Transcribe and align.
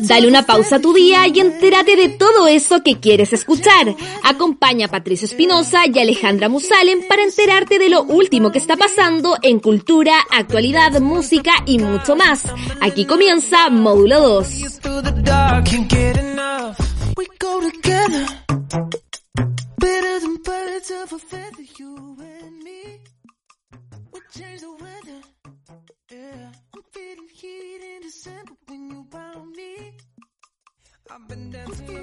Dale 0.00 0.26
una 0.26 0.44
pausa 0.44 0.76
a 0.76 0.80
tu 0.80 0.92
día 0.92 1.26
y 1.28 1.40
entérate 1.40 1.94
de 1.94 2.08
todo 2.08 2.48
eso 2.48 2.82
que 2.82 2.98
quieres 2.98 3.32
escuchar. 3.32 3.94
Acompaña 4.24 4.86
a 4.86 4.88
Patricio 4.90 5.26
Espinosa 5.26 5.82
y 5.86 5.98
Alejandra 5.98 6.48
Musalen 6.48 7.06
para 7.08 7.22
enterarte 7.22 7.78
de 7.78 7.90
lo 7.90 8.02
último 8.02 8.50
que 8.50 8.58
está 8.58 8.76
pasando 8.76 9.36
en 9.42 9.60
cultura, 9.60 10.14
actualidad, 10.30 11.00
música 11.00 11.52
y 11.66 11.78
mucho 11.78 12.16
más. 12.16 12.44
Aquí 12.80 13.04
comienza 13.04 13.68
Módulo 13.70 14.20
2. 14.20 14.48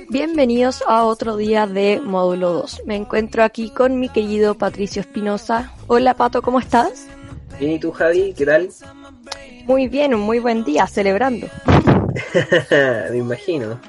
Bienvenidos 0.09 0.83
a 0.87 1.05
otro 1.05 1.37
día 1.37 1.67
de 1.67 2.01
Módulo 2.01 2.51
2. 2.53 2.83
Me 2.85 2.95
encuentro 2.95 3.43
aquí 3.43 3.69
con 3.69 3.99
mi 3.99 4.09
querido 4.09 4.55
Patricio 4.57 5.01
Espinosa. 5.01 5.73
Hola 5.87 6.15
Pato, 6.15 6.41
¿cómo 6.41 6.59
estás? 6.59 7.07
Bien, 7.59 7.73
¿y 7.73 7.79
tú 7.79 7.91
Javi? 7.91 8.33
¿Qué 8.33 8.45
tal? 8.45 8.69
Muy 9.65 9.87
bien, 9.87 10.13
un 10.13 10.21
muy 10.21 10.39
buen 10.39 10.63
día, 10.63 10.87
celebrando. 10.87 11.47
Me 13.11 13.17
imagino. 13.17 13.79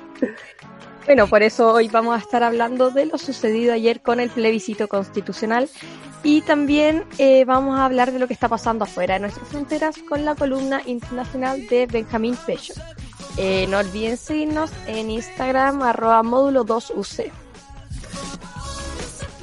Bueno, 1.06 1.26
por 1.26 1.42
eso 1.42 1.72
hoy 1.72 1.88
vamos 1.88 2.14
a 2.14 2.18
estar 2.18 2.42
hablando 2.42 2.90
de 2.90 3.06
lo 3.06 3.16
sucedido 3.16 3.72
ayer 3.72 4.02
con 4.02 4.20
el 4.20 4.28
plebiscito 4.28 4.88
constitucional 4.88 5.68
y 6.22 6.42
también 6.42 7.04
eh, 7.18 7.44
vamos 7.44 7.78
a 7.78 7.84
hablar 7.84 8.12
de 8.12 8.18
lo 8.18 8.26
que 8.26 8.34
está 8.34 8.48
pasando 8.48 8.84
afuera 8.84 9.14
de 9.14 9.20
nuestras 9.20 9.48
fronteras 9.48 9.96
con 10.08 10.24
la 10.24 10.34
columna 10.34 10.82
internacional 10.86 11.66
de 11.68 11.86
Benjamín 11.86 12.36
Pecho. 12.46 12.74
Eh, 13.36 13.66
no 13.68 13.78
olviden 13.78 14.16
seguirnos 14.16 14.72
en 14.86 15.10
Instagram 15.10 15.82
arroba 15.82 16.22
módulo 16.22 16.66
2UC. 16.66 17.30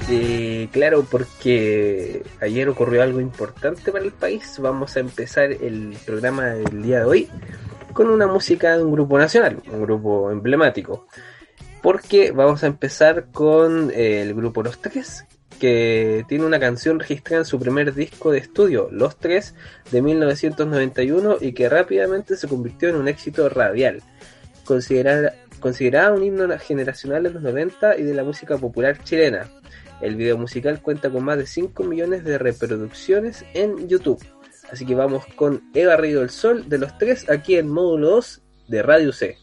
Eh, 0.08 0.68
claro, 0.70 1.04
porque 1.10 2.22
ayer 2.40 2.68
ocurrió 2.68 3.02
algo 3.02 3.20
importante 3.20 3.90
para 3.90 4.04
el 4.04 4.12
país. 4.12 4.58
Vamos 4.60 4.96
a 4.96 5.00
empezar 5.00 5.50
el 5.50 5.96
programa 6.04 6.44
del 6.46 6.82
día 6.82 7.00
de 7.00 7.04
hoy 7.06 7.28
con 7.92 8.10
una 8.10 8.26
música 8.26 8.76
de 8.76 8.84
un 8.84 8.92
grupo 8.92 9.18
nacional, 9.18 9.62
un 9.72 9.82
grupo 9.82 10.30
emblemático 10.30 11.06
porque 11.82 12.32
vamos 12.32 12.64
a 12.64 12.66
empezar 12.66 13.26
con 13.30 13.92
el 13.94 14.34
grupo 14.34 14.60
Los 14.64 14.80
Tres, 14.80 15.24
que 15.58 16.24
tiene 16.28 16.44
una 16.44 16.60
canción 16.60 17.00
registrada 17.00 17.42
en 17.42 17.46
su 17.46 17.58
primer 17.58 17.94
disco 17.94 18.30
de 18.30 18.38
estudio, 18.38 18.88
Los 18.90 19.16
Tres, 19.16 19.54
de 19.90 20.02
1991, 20.02 21.38
y 21.40 21.52
que 21.52 21.68
rápidamente 21.68 22.36
se 22.36 22.48
convirtió 22.48 22.88
en 22.88 22.96
un 22.96 23.08
éxito 23.08 23.48
radial, 23.48 24.02
considerada, 24.64 25.32
un 26.14 26.22
himno 26.22 26.58
generacional 26.58 27.22
de 27.22 27.30
los 27.30 27.42
90 27.42 27.98
y 27.98 28.02
de 28.02 28.14
la 28.14 28.24
música 28.24 28.58
popular 28.58 29.02
chilena. 29.02 29.48
El 30.00 30.16
video 30.16 30.36
musical 30.36 30.82
cuenta 30.82 31.10
con 31.10 31.24
más 31.24 31.38
de 31.38 31.46
5 31.46 31.82
millones 31.84 32.22
de 32.24 32.36
reproducciones 32.36 33.44
en 33.54 33.88
YouTube. 33.88 34.22
Así 34.70 34.84
que 34.84 34.94
vamos 34.94 35.24
con 35.36 35.62
Eva 35.74 35.96
Río 35.96 36.20
del 36.20 36.30
Sol 36.30 36.68
de 36.68 36.78
los 36.78 36.98
tres 36.98 37.30
aquí 37.30 37.56
en 37.56 37.68
módulo 37.68 38.10
2 38.10 38.42
de 38.68 38.82
Radio 38.82 39.12
C. 39.12 39.38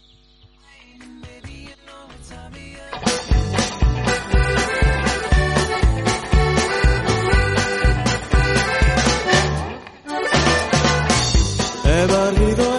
salido 12.33 12.72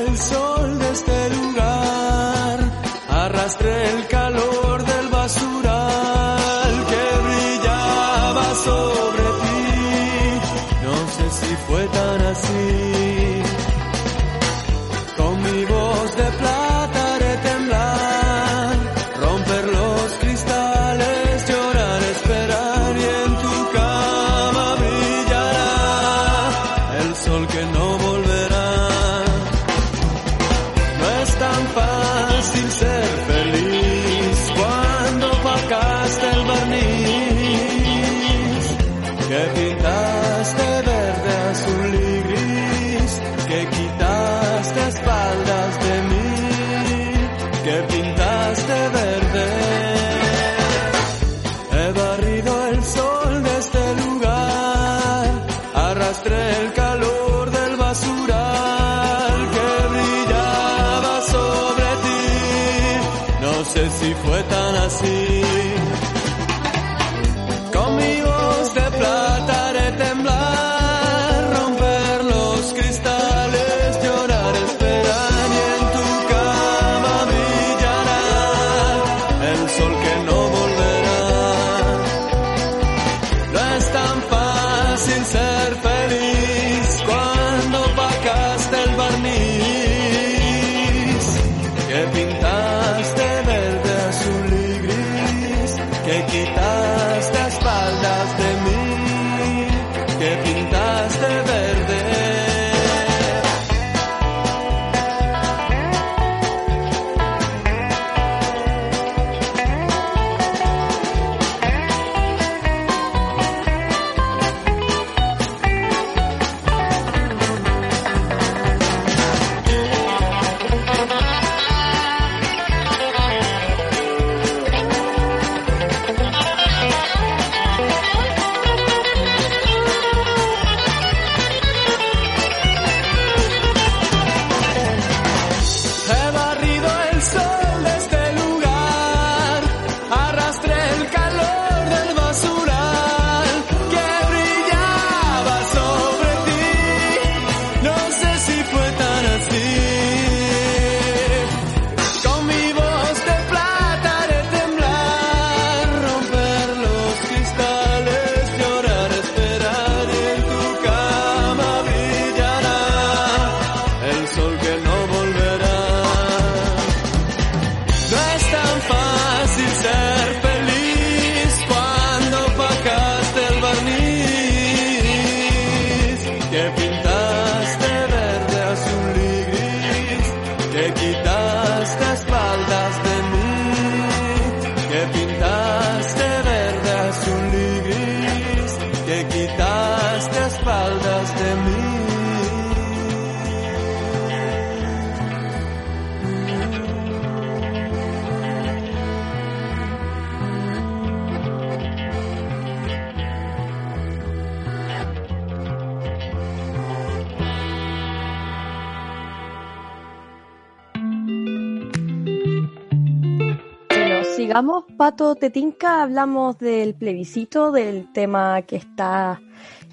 Pato 215.05 215.35
Tetinca, 215.35 216.03
hablamos 216.03 216.59
del 216.59 216.95
plebiscito, 216.95 217.73
del 217.73 218.11
tema 218.15 218.63
que 218.63 218.77
está 218.77 219.39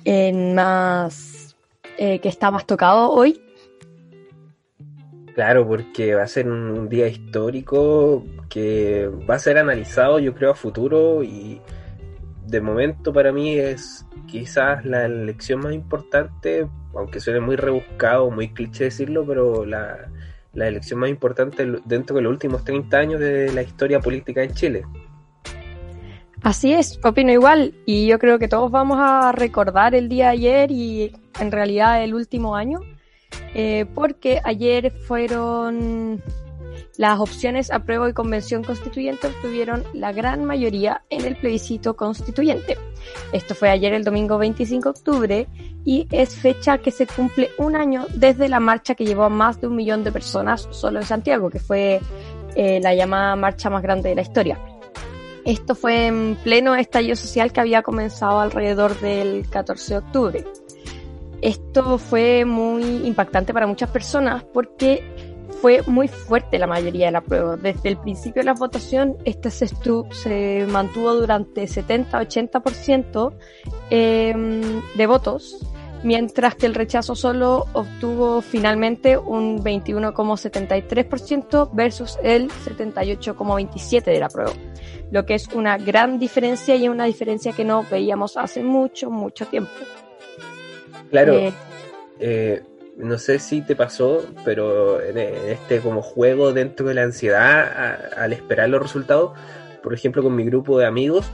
en 0.06 0.56
más 0.56 1.54
eh, 1.98 2.20
que 2.20 2.30
está 2.30 2.50
más 2.50 2.66
tocado 2.66 3.12
hoy. 3.12 3.42
Claro, 5.36 5.68
porque 5.68 6.16
va 6.16 6.24
a 6.24 6.28
ser 6.28 6.48
un 6.48 6.88
día 6.88 7.10
histórico 7.10 8.24
que 8.50 9.10
va 9.30 9.36
a 9.36 9.40
ser 9.40 9.58
analizado, 9.58 10.18
yo 10.20 10.34
creo, 10.34 10.52
a 10.52 10.56
futuro 10.56 11.24
y 11.24 11.60
de 12.48 12.62
momento 12.62 13.12
para 13.12 13.34
mí 13.34 13.56
es 13.56 14.06
quizás 14.28 14.86
la 14.86 15.04
elección 15.04 15.60
más 15.60 15.74
importante, 15.74 16.70
aunque 16.96 17.20
suene 17.20 17.42
muy 17.42 17.58
rebuscado, 17.58 18.32
muy 18.32 18.54
cliché 18.54 18.86
decirlo, 18.86 19.26
pero 19.26 19.66
la, 19.66 20.10
la 20.54 20.68
elección 20.68 21.00
más 21.00 21.10
importante 21.10 21.66
dentro 21.86 22.16
de 22.16 22.22
los 22.22 22.32
últimos 22.32 22.64
30 22.64 22.98
años 22.98 23.20
de 23.20 23.52
la 23.54 23.62
historia 23.62 24.00
política 24.00 24.44
en 24.44 24.54
Chile. 24.54 24.84
Así 26.44 26.74
es, 26.74 27.00
opino 27.04 27.32
igual 27.32 27.76
y 27.86 28.08
yo 28.08 28.18
creo 28.18 28.40
que 28.40 28.48
todos 28.48 28.72
vamos 28.72 28.98
a 29.00 29.32
recordar 29.32 29.94
el 29.94 30.10
día 30.10 30.26
de 30.28 30.32
ayer 30.32 30.72
y 30.72 31.16
en 31.40 31.52
realidad 31.52 32.04
el 32.04 32.16
último 32.16 32.56
año, 32.56 32.80
eh, 33.54 33.86
porque 33.94 34.42
ayer 34.44 34.92
fueron 34.92 36.22
las 36.98 37.20
opciones 37.20 37.72
apruebo 37.72 38.08
y 38.08 38.14
convención 38.14 38.64
constituyente 38.64 39.28
obtuvieron 39.28 39.84
la 39.94 40.12
gran 40.12 40.44
mayoría 40.44 41.04
en 41.10 41.26
el 41.26 41.36
plebiscito 41.36 41.96
constituyente. 41.96 42.78
Esto 43.32 43.56
fue 43.56 43.70
ayer 43.70 43.94
el 43.94 44.04
domingo 44.04 44.38
25 44.38 44.84
de 44.84 45.00
octubre 45.00 45.48
y 45.86 46.08
es 46.12 46.36
fecha 46.36 46.78
que 46.80 46.92
se 46.92 47.08
cumple 47.08 47.50
un 47.58 47.76
año 47.76 48.06
desde 48.14 48.50
la 48.50 48.60
marcha 48.60 48.96
que 48.96 49.06
llevó 49.06 49.24
a 49.24 49.30
más 49.30 49.62
de 49.62 49.68
un 49.68 49.76
millón 49.76 50.04
de 50.04 50.12
personas 50.12 50.68
solo 50.72 51.00
en 51.00 51.06
Santiago, 51.06 51.50
que 51.50 51.60
fue 51.60 52.02
eh, 52.56 52.80
la 52.82 52.94
llamada 52.94 53.36
marcha 53.36 53.70
más 53.70 53.82
grande 53.82 54.10
de 54.10 54.16
la 54.16 54.22
historia. 54.22 54.60
Esto 55.46 55.74
fue 55.74 56.08
en 56.08 56.38
pleno 56.44 56.76
estallido 56.76 57.16
social 57.16 57.52
que 57.52 57.62
había 57.62 57.82
comenzado 57.82 58.42
alrededor 58.42 59.00
del 59.00 59.50
14 59.50 59.94
de 59.94 59.98
octubre. 59.98 60.46
Esto 61.42 61.98
fue 61.98 62.46
muy 62.46 62.84
impactante 63.08 63.52
para 63.52 63.66
muchas 63.66 63.90
personas 63.90 64.44
porque 64.44 65.31
fue 65.62 65.84
muy 65.86 66.08
fuerte 66.08 66.58
la 66.58 66.66
mayoría 66.66 67.06
de 67.06 67.12
la 67.12 67.22
prueba. 67.22 67.56
Desde 67.56 67.90
el 67.90 67.98
principio 67.98 68.42
de 68.42 68.46
la 68.46 68.54
votación, 68.54 69.18
este 69.26 69.52
se, 69.52 69.68
se 69.68 70.66
mantuvo 70.68 71.14
durante 71.14 71.66
70-80% 71.66 73.32
eh, 73.92 74.34
de 74.96 75.06
votos, 75.06 75.60
mientras 76.04 76.56
que 76.56 76.66
el 76.66 76.74
rechazo 76.74 77.14
solo 77.16 77.68
obtuvo 77.74 78.42
finalmente 78.42 79.18
un 79.18 79.64
21,73% 79.64 81.70
versus 81.74 82.18
el 82.24 82.50
78,27% 82.50 84.06
de 84.06 84.20
la 84.20 84.30
prueba, 84.30 84.54
lo 85.12 85.28
que 85.28 85.36
es 85.36 85.48
una 85.54 85.78
gran 85.78 86.18
diferencia 86.18 86.76
y 86.76 86.90
una 86.90 87.06
diferencia 87.06 87.54
que 87.54 87.64
no 87.64 87.86
veíamos 87.90 88.36
hace 88.36 88.64
mucho, 88.64 89.12
mucho 89.12 89.46
tiempo. 89.46 89.70
Claro. 91.12 91.34
Eh, 91.34 91.54
eh 92.20 92.64
no 92.98 93.18
sé 93.18 93.40
si 93.40 93.62
te 93.62 93.76
pasó, 93.76 94.24
pero 94.46 95.02
en 95.02 95.18
este 95.18 95.80
como 95.80 96.02
juego 96.02 96.54
dentro 96.54 96.88
de 96.88 96.94
la 96.94 97.04
ansiedad 97.04 98.14
al 98.18 98.34
esperar 98.34 98.70
los 98.70 98.82
resultados, 98.82 99.32
por 99.82 99.94
ejemplo 99.94 100.22
con 100.24 100.36
mi 100.36 100.44
grupo 100.46 100.78
de 100.78 100.86
amigos, 100.86 101.32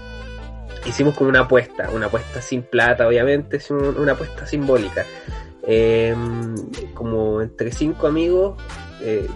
hicimos 0.86 1.16
como 1.16 1.30
una 1.30 1.42
apuesta, 1.42 1.90
una 1.92 2.08
apuesta 2.08 2.42
sin 2.42 2.64
plata 2.64 3.08
obviamente, 3.08 3.58
es 3.58 3.72
una 3.72 4.14
apuesta 4.14 4.46
simbólica. 4.46 5.06
Em, 5.70 6.56
como 6.94 7.42
entre 7.42 7.74
cinco 7.74 8.08
amigos 8.08 8.58
eh, 9.02 9.28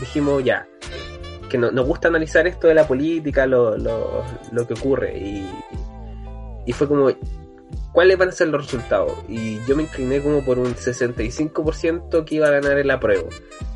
dijimos 0.00 0.44
ya, 0.44 0.68
que 1.48 1.58
nos 1.58 1.86
gusta 1.86 2.08
analizar 2.08 2.46
esto 2.46 2.68
de 2.68 2.74
la 2.74 2.86
política, 2.86 3.46
lo, 3.46 3.76
lo, 3.76 4.24
lo 4.52 4.66
que 4.66 4.74
ocurre 4.74 5.18
y, 5.18 5.50
y 6.66 6.72
fue 6.72 6.88
como 6.88 7.10
cuáles 7.92 8.18
van 8.18 8.30
a 8.30 8.32
ser 8.32 8.48
los 8.48 8.64
resultados. 8.64 9.12
Y 9.28 9.64
yo 9.66 9.76
me 9.76 9.84
incliné 9.84 10.20
como 10.20 10.44
por 10.44 10.58
un 10.58 10.74
65% 10.74 12.24
que 12.24 12.34
iba 12.34 12.48
a 12.48 12.52
ganar 12.52 12.78
el 12.78 12.90
apruebo. 12.90 13.28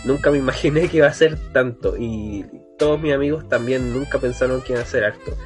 Nunca 0.05 0.31
me 0.31 0.39
imaginé 0.45 0.89
que 0.89 0.99
iba 0.99 1.07
a 1.07 1.13
ser 1.13 1.39
tanto. 1.53 1.97
Y 1.97 2.45
todos 2.79 3.01
mis 3.01 3.15
amigos 3.15 3.49
también 3.49 3.93
nunca 3.93 4.19
pensaron 4.19 4.63
que 4.63 4.73
iba 4.73 4.83
a 4.83 4.87
ser 4.87 5.05
harto. 5.05 5.37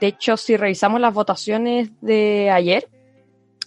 De 0.00 0.08
hecho, 0.08 0.36
si 0.36 0.58
revisamos 0.58 1.00
las 1.00 1.14
votaciones 1.14 1.90
de 2.02 2.50
ayer, 2.50 2.88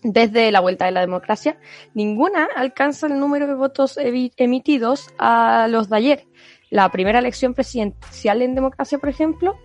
desde 0.04 0.52
la 0.52 0.60
vuelta 0.60 0.86
de 0.86 0.92
la 0.92 1.00
democracia, 1.02 1.58
ninguna 1.94 2.48
alcanza 2.56 3.08
el 3.08 3.20
número 3.20 3.48
de 3.48 3.56
votos 3.56 3.98
emitidos 3.98 5.10
a 5.18 5.68
los 5.70 5.90
de 5.90 5.98
ayer. 5.98 6.28
La 6.70 6.90
primera 6.92 7.20
elección 7.20 7.54
presidencial 7.54 8.42
en 8.42 8.56
democracia, 8.56 8.98
por 9.00 9.10
ejemplo, 9.10 9.58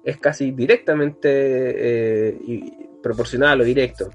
Es 0.03 0.17
casi 0.17 0.51
directamente 0.51 1.29
eh, 1.29 2.37
proporcional 3.03 3.59
o 3.59 3.65
directo. 3.65 4.09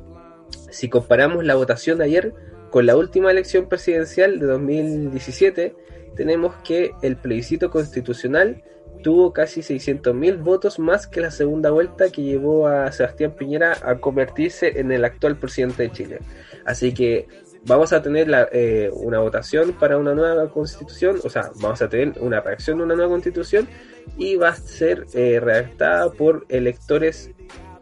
Si 0.70 0.88
comparamos 0.88 1.44
la 1.44 1.56
votación 1.56 1.98
de 1.98 2.04
ayer 2.04 2.32
con 2.70 2.86
la 2.86 2.96
última 2.96 3.30
elección 3.30 3.68
presidencial 3.68 4.38
de 4.38 4.46
2017, 4.46 5.76
tenemos 6.16 6.54
que 6.64 6.92
el 7.02 7.16
plebiscito 7.16 7.70
constitucional 7.70 8.62
tuvo 9.02 9.32
casi 9.32 9.60
600.000 9.60 10.42
votos 10.42 10.78
más 10.78 11.06
que 11.06 11.20
la 11.20 11.30
segunda 11.30 11.70
vuelta 11.70 12.10
que 12.10 12.22
llevó 12.22 12.66
a 12.66 12.90
Sebastián 12.92 13.32
Piñera 13.32 13.76
a 13.82 13.98
convertirse 13.98 14.80
en 14.80 14.92
el 14.92 15.04
actual 15.04 15.36
presidente 15.36 15.84
de 15.84 15.92
Chile. 15.92 16.18
Así 16.64 16.94
que 16.94 17.28
vamos 17.64 17.92
a 17.92 18.02
tener 18.02 18.28
eh, 18.52 18.90
una 18.92 19.18
votación 19.18 19.72
para 19.72 19.98
una 19.98 20.14
nueva 20.14 20.48
constitución, 20.50 21.20
o 21.22 21.28
sea, 21.28 21.50
vamos 21.60 21.82
a 21.82 21.88
tener 21.88 22.14
una 22.20 22.40
reacción 22.40 22.78
de 22.78 22.84
una 22.84 22.94
nueva 22.94 23.10
constitución 23.10 23.68
y 24.16 24.36
va 24.36 24.50
a 24.50 24.56
ser 24.56 25.06
eh, 25.14 25.38
redactada 25.40 26.10
por 26.12 26.46
electores 26.48 27.30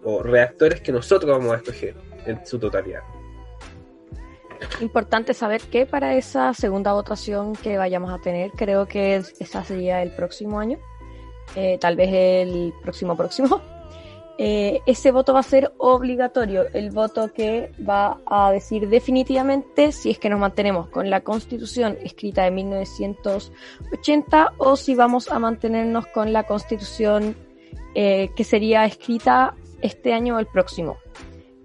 o 0.03 0.23
reactores 0.23 0.81
que 0.81 0.93
nosotros 0.93 1.31
vamos 1.31 1.55
a 1.55 1.57
escoger 1.57 1.95
en 2.27 2.45
su 2.47 2.59
totalidad. 2.59 3.00
Importante 4.81 5.35
saber 5.35 5.62
que 5.62 5.87
para 5.87 6.15
esa 6.15 6.53
segunda 6.55 6.93
votación 6.93 7.55
que 7.55 7.79
vayamos 7.79 8.12
a 8.12 8.19
tener, 8.19 8.50
creo 8.53 8.87
que 8.87 9.17
esa 9.17 9.65
sería 9.65 10.03
el 10.03 10.11
próximo 10.12 10.59
año, 10.59 10.79
eh, 11.54 11.78
tal 11.80 11.97
vez 11.97 12.11
el 12.12 12.73
próximo 12.83 13.16
próximo, 13.16 13.61
eh, 14.38 14.80
ese 14.87 15.12
voto 15.12 15.35
va 15.35 15.40
a 15.40 15.45
ser 15.45 15.73
obligatorio, 15.78 16.66
el 16.73 16.90
voto 16.90 17.33
que 17.33 17.73
va 17.87 18.19
a 18.26 18.50
decir 18.52 18.88
definitivamente 18.88 19.92
si 19.92 20.11
es 20.11 20.19
que 20.19 20.30
nos 20.30 20.40
mantenemos 20.40 20.88
con 20.88 21.11
la 21.11 21.21
constitución 21.21 21.99
escrita 22.02 22.45
de 22.45 22.50
1980 22.50 24.54
o 24.59 24.76
si 24.76 24.95
vamos 24.95 25.30
a 25.30 25.38
mantenernos 25.38 26.07
con 26.07 26.33
la 26.33 26.45
constitución 26.45 27.37
eh, 27.95 28.30
que 28.37 28.45
sería 28.45 28.85
escrita 28.85 29.54
este 29.83 30.12
año 30.12 30.37
o 30.37 30.38
el 30.38 30.47
próximo. 30.47 30.99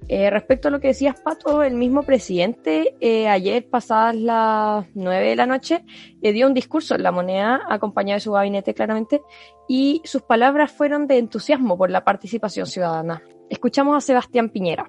Eh, 0.07 0.29
respecto 0.29 0.67
a 0.67 0.71
lo 0.71 0.79
que 0.79 0.89
decías, 0.89 1.19
Pato, 1.19 1.63
el 1.63 1.73
mismo 1.73 2.03
presidente 2.03 2.95
eh, 2.99 3.27
ayer, 3.27 3.67
pasadas 3.67 4.15
las 4.15 4.85
nueve 4.93 5.29
de 5.29 5.35
la 5.35 5.47
noche, 5.47 5.83
le 6.21 6.31
dio 6.31 6.45
un 6.45 6.53
discurso 6.53 6.93
en 6.93 7.01
la 7.01 7.11
moneda, 7.11 7.61
acompañado 7.67 8.17
de 8.17 8.21
su 8.21 8.31
gabinete 8.31 8.75
claramente, 8.75 9.21
y 9.67 10.01
sus 10.05 10.21
palabras 10.21 10.71
fueron 10.71 11.07
de 11.07 11.17
entusiasmo 11.17 11.75
por 11.75 11.89
la 11.89 12.03
participación 12.03 12.67
ciudadana. 12.67 13.23
Escuchamos 13.49 13.97
a 13.97 14.01
Sebastián 14.01 14.49
Piñera. 14.49 14.87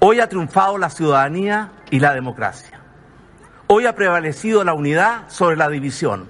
Hoy 0.00 0.20
ha 0.20 0.28
triunfado 0.28 0.76
la 0.76 0.90
ciudadanía 0.90 1.72
y 1.90 1.98
la 1.98 2.12
democracia. 2.12 2.82
Hoy 3.68 3.86
ha 3.86 3.94
prevalecido 3.94 4.62
la 4.64 4.74
unidad 4.74 5.30
sobre 5.30 5.56
la 5.56 5.70
división 5.70 6.28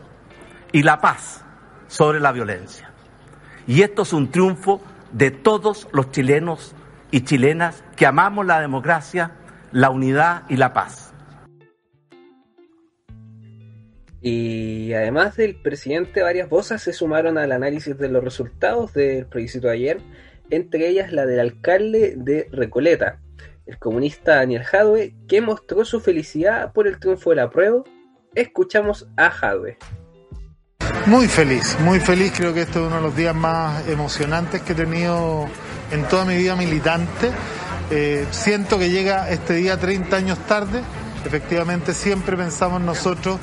y 0.70 0.84
la 0.84 1.00
paz 1.00 1.44
sobre 1.88 2.20
la 2.20 2.30
violencia. 2.30 2.92
Y 3.66 3.82
esto 3.82 4.02
es 4.02 4.12
un 4.12 4.30
triunfo 4.30 4.80
de 5.14 5.30
todos 5.30 5.88
los 5.92 6.10
chilenos 6.10 6.74
y 7.12 7.22
chilenas 7.22 7.84
que 7.96 8.04
amamos 8.04 8.44
la 8.46 8.60
democracia, 8.60 9.30
la 9.70 9.90
unidad 9.90 10.42
y 10.48 10.56
la 10.56 10.72
paz. 10.72 11.14
Y 14.20 14.92
además 14.92 15.36
del 15.36 15.54
presidente, 15.54 16.22
varias 16.22 16.48
voces 16.48 16.82
se 16.82 16.92
sumaron 16.92 17.38
al 17.38 17.52
análisis 17.52 17.96
de 17.96 18.08
los 18.08 18.24
resultados 18.24 18.92
del 18.92 19.26
plebiscito 19.26 19.68
de 19.68 19.74
ayer, 19.74 20.00
entre 20.50 20.88
ellas 20.88 21.12
la 21.12 21.26
del 21.26 21.40
alcalde 21.40 22.14
de 22.16 22.48
Recoleta, 22.50 23.20
el 23.66 23.78
comunista 23.78 24.36
Daniel 24.36 24.64
Jadwe, 24.64 25.14
que 25.28 25.40
mostró 25.40 25.84
su 25.84 26.00
felicidad 26.00 26.72
por 26.72 26.88
el 26.88 26.98
triunfo 26.98 27.30
de 27.30 27.36
la 27.36 27.50
prueba. 27.50 27.84
Escuchamos 28.34 29.06
a 29.16 29.30
Jadwe. 29.30 29.78
Muy 31.06 31.28
feliz, 31.28 31.76
muy 31.80 32.00
feliz. 32.00 32.32
Creo 32.34 32.54
que 32.54 32.62
esto 32.62 32.80
es 32.80 32.86
uno 32.86 32.96
de 32.96 33.02
los 33.02 33.14
días 33.14 33.34
más 33.34 33.86
emocionantes 33.88 34.62
que 34.62 34.72
he 34.72 34.74
tenido 34.74 35.46
en 35.90 36.04
toda 36.04 36.24
mi 36.24 36.34
vida 36.34 36.56
militante. 36.56 37.30
Eh, 37.90 38.26
siento 38.30 38.78
que 38.78 38.88
llega 38.88 39.28
este 39.28 39.54
día 39.54 39.78
30 39.78 40.16
años 40.16 40.38
tarde. 40.46 40.80
Efectivamente, 41.26 41.92
siempre 41.92 42.38
pensamos 42.38 42.80
nosotros 42.80 43.38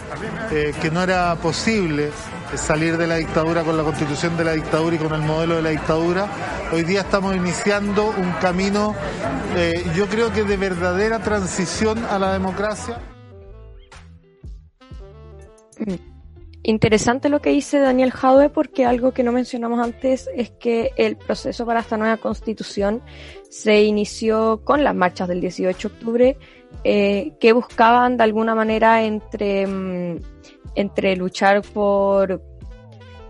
eh, 0.52 0.74
que 0.82 0.90
no 0.90 1.04
era 1.04 1.36
posible 1.36 2.12
salir 2.56 2.98
de 2.98 3.06
la 3.06 3.16
dictadura 3.16 3.64
con 3.64 3.78
la 3.78 3.84
constitución 3.84 4.36
de 4.38 4.44
la 4.44 4.54
dictadura 4.54 4.96
y 4.96 5.00
con 5.00 5.14
el 5.14 5.22
modelo 5.22 5.56
de 5.56 5.62
la 5.62 5.70
dictadura. 5.70 6.28
Hoy 6.72 6.84
día 6.84 7.02
estamos 7.02 7.36
iniciando 7.36 8.08
un 8.08 8.32
camino, 8.42 8.96
eh, 9.56 9.86
yo 9.96 10.08
creo 10.08 10.34
que 10.34 10.44
de 10.44 10.58
verdadera 10.58 11.20
transición 11.20 12.04
a 12.06 12.18
la 12.18 12.34
democracia. 12.34 12.98
Mm. 15.78 16.11
Interesante 16.64 17.30
lo 17.30 17.42
que 17.42 17.50
dice 17.50 17.80
Daniel 17.80 18.12
Jadwe 18.12 18.50
porque 18.50 18.86
algo 18.86 19.14
que 19.14 19.24
no 19.24 19.32
mencionamos 19.32 19.80
antes 19.80 20.30
es 20.36 20.52
que 20.52 20.92
el 20.96 21.18
proceso 21.18 21.66
para 21.66 21.80
esta 21.80 21.98
nueva 21.98 22.18
constitución 22.18 23.02
se 23.50 23.82
inició 23.84 24.62
con 24.64 24.84
las 24.84 24.94
marchas 24.94 25.28
del 25.28 25.42
18 25.42 25.90
de 25.90 25.96
octubre 25.96 26.38
eh, 26.84 27.34
que 27.40 27.54
buscaban 27.54 28.16
de 28.16 28.24
alguna 28.26 28.54
manera 28.54 29.04
entre, 29.04 29.66
mm, 29.66 30.20
entre 30.76 31.16
luchar 31.16 31.64
por, 31.64 32.44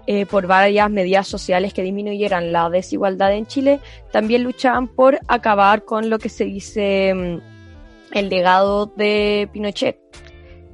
eh, 0.07 0.25
por 0.25 0.45
varias 0.45 0.91
medidas 0.91 1.25
sociales 1.25 1.73
que 1.73 1.83
disminuyeran 1.83 2.51
la 2.51 2.69
desigualdad 2.69 3.33
en 3.33 3.45
Chile, 3.45 3.79
también 4.11 4.43
luchaban 4.43 4.89
por 4.89 5.19
acabar 5.29 5.85
con 5.85 6.09
lo 6.09 6.19
que 6.19 6.27
se 6.27 6.43
dice 6.43 7.13
mm, 7.13 7.39
el 8.11 8.27
legado 8.27 8.87
de 8.87 9.47
Pinochet 9.53 10.01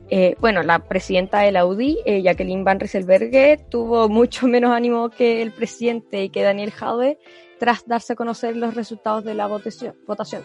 eh, 0.10 0.36
bueno, 0.40 0.64
la 0.64 0.80
presidenta 0.80 1.40
de 1.40 1.52
la 1.52 1.66
UDI, 1.66 2.00
eh, 2.06 2.22
Jacqueline 2.22 2.64
Van 2.64 2.80
Rieselberghe, 2.80 3.58
tuvo 3.70 4.08
mucho 4.08 4.48
menos 4.48 4.72
ánimo 4.72 5.10
que 5.10 5.42
el 5.42 5.52
presidente 5.52 6.24
y 6.24 6.30
que 6.30 6.44
Daniel 6.44 6.72
Jadwe 6.72 7.18
tras 7.60 7.86
darse 7.88 8.14
a 8.14 8.16
conocer 8.16 8.56
los 8.56 8.76
resultados 8.76 9.24
de 9.24 9.34
la 9.34 9.48
votación. 9.48 10.44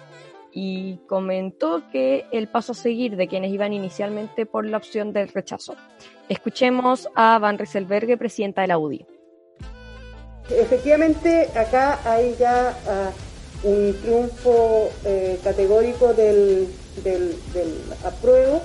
Y 0.50 0.98
comentó 1.08 1.82
que 1.90 2.26
el 2.32 2.48
paso 2.48 2.72
a 2.72 2.74
seguir 2.74 3.16
de 3.16 3.28
quienes 3.28 3.52
iban 3.52 3.72
inicialmente 3.72 4.46
por 4.46 4.66
la 4.66 4.78
opción 4.78 5.12
del 5.12 5.28
rechazo. 5.28 5.76
Escuchemos 6.28 7.08
a 7.14 7.38
Van 7.38 7.58
Rieselberghe, 7.58 8.16
presidenta 8.16 8.62
de 8.62 8.68
la 8.68 8.78
UDI. 8.78 9.06
Efectivamente, 10.50 11.48
acá 11.54 12.00
hay 12.04 12.34
ya 12.38 12.76
uh, 13.64 13.68
un 13.68 13.94
triunfo 14.02 14.90
eh, 15.04 15.38
categórico 15.42 16.12
del, 16.12 16.68
del, 17.04 17.36
del 17.52 17.74
apruebo 18.04 18.62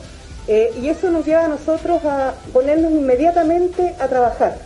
eh, 0.47 0.71
y 0.81 0.89
eso 0.89 1.09
nos 1.09 1.25
lleva 1.25 1.45
a 1.45 1.47
nosotros 1.47 2.03
a 2.05 2.33
ponernos 2.53 2.91
inmediatamente 2.91 3.95
a 3.99 4.07
trabajar. 4.07 4.57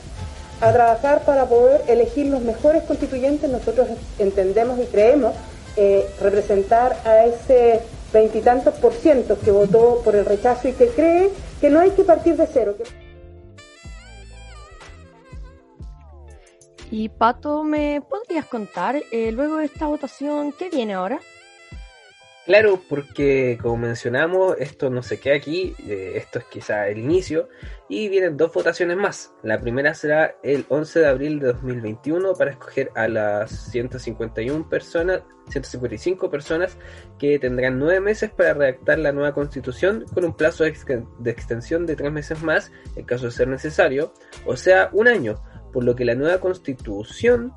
a 0.62 0.72
trabajar 0.72 1.26
para 1.26 1.46
poder 1.46 1.82
elegir 1.88 2.28
los 2.28 2.42
mejores 2.42 2.84
constituyentes. 2.84 3.50
Nosotros 3.50 3.88
entendemos 4.20 4.80
y 4.80 4.86
creemos 4.86 5.34
eh, 5.76 6.06
representar 6.22 6.96
a 7.04 7.26
ese 7.26 7.82
veintitantos 8.14 8.76
por 8.76 8.94
ciento 8.94 9.40
que 9.40 9.50
votó 9.50 10.02
por 10.04 10.16
el 10.16 10.24
rechazo 10.24 10.68
y 10.68 10.74
que 10.74 10.90
cree 10.90 11.32
que 11.60 11.70
no 11.72 11.80
hay 11.80 11.92
que 11.92 12.04
partir 12.04 12.36
de 12.36 12.46
cero. 12.46 12.76
Y 16.92 17.10
Pato, 17.10 17.64
¿me 17.64 18.02
podrías 18.02 18.46
contar, 18.46 19.02
eh, 19.12 19.32
luego 19.32 19.58
de 19.58 19.66
esta 19.66 19.88
votación, 19.88 20.52
qué 20.52 20.70
viene 20.70 20.94
ahora? 20.94 21.20
Claro, 22.46 22.82
porque 22.90 23.60
como 23.62 23.78
mencionamos, 23.78 24.56
esto 24.58 24.90
no 24.90 25.04
se 25.04 25.20
queda 25.20 25.36
aquí, 25.36 25.76
eh, 25.88 26.14
esto 26.16 26.40
es 26.40 26.46
quizá 26.46 26.88
el 26.88 26.98
inicio, 26.98 27.50
y 27.88 28.10
vienen 28.10 28.36
dos 28.36 28.52
votaciones 28.52 28.98
más. 28.98 29.32
La 29.44 29.62
primera 29.62 29.94
será 29.94 30.36
el 30.42 30.66
11 30.68 31.02
de 31.02 31.08
abril 31.08 31.40
de 31.40 31.48
2021 31.48 32.34
para 32.34 32.52
escoger 32.52 32.90
a 32.96 33.08
las 33.08 33.52
151 33.70 34.68
personas, 34.68 35.22
155 35.50 36.32
personas 36.32 36.78
que 37.20 37.38
tendrán 37.38 37.78
nueve 37.78 38.00
meses 38.00 38.32
para 38.32 38.56
redactar 38.56 38.98
la 38.98 39.12
nueva 39.12 39.36
constitución 39.36 40.06
con 40.12 40.26
un 40.26 40.36
plazo 40.36 40.64
de 40.64 41.32
extensión 41.32 41.86
de 41.86 41.96
tres 41.96 42.12
meses 42.12 42.42
más 42.42 42.72
en 42.96 43.06
caso 43.06 43.26
de 43.26 43.32
ser 43.32 43.50
necesario, 43.50 44.14
o 44.48 44.58
sea, 44.58 44.90
un 44.94 45.08
año, 45.08 45.44
por 45.72 45.84
lo 45.84 45.96
que 45.96 46.06
la 46.06 46.16
nueva 46.16 46.40
constitución 46.40 47.54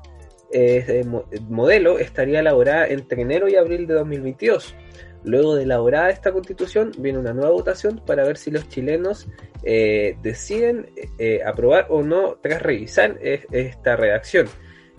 eh, 0.57 1.05
modelo 1.49 1.99
estaría 1.99 2.39
elaborada 2.39 2.87
entre 2.87 3.21
enero 3.21 3.49
y 3.49 3.55
abril 3.55 3.87
de 3.87 3.95
2022. 3.95 4.75
Luego 5.23 5.55
de 5.55 5.63
elaborada 5.63 6.11
esta 6.11 6.31
constitución 6.31 6.91
viene 6.97 7.19
una 7.19 7.33
nueva 7.33 7.49
votación 7.49 8.01
para 8.05 8.23
ver 8.23 8.37
si 8.37 8.51
los 8.51 8.69
chilenos 8.69 9.27
eh, 9.63 10.17
deciden 10.21 10.91
eh, 11.17 11.41
aprobar 11.43 11.87
o 11.89 12.03
no 12.03 12.37
tras 12.41 12.61
revisar 12.61 13.17
esta 13.21 13.95
redacción. 13.95 14.47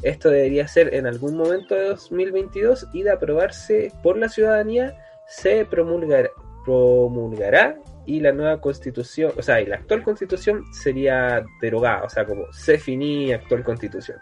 Esto 0.03 0.29
debería 0.29 0.69
ser 0.69 0.95
en 0.95 1.07
algún 1.07 1.37
momento 1.37 1.75
de 1.75 1.85
2022 1.85 2.89
y 2.93 3.05
de 3.05 3.13
aprobarse 3.13 3.93
por 4.03 4.19
la 4.19 4.29
ciudadanía 4.29 4.95
se 5.27 5.65
promulgará, 5.65 7.79
y 8.07 8.21
la 8.21 8.33
nueva 8.33 8.61
constitución, 8.61 9.33
o 9.37 9.43
sea, 9.43 9.61
y 9.61 9.67
la 9.67 9.77
actual 9.77 10.05
constitución 10.05 10.65
sería 10.73 11.45
derogada, 11.61 12.05
o 12.05 12.09
sea, 12.09 12.25
como 12.25 12.45
se 12.53 12.79
finí 12.79 13.33
actual 13.33 13.65
constitución. 13.65 14.19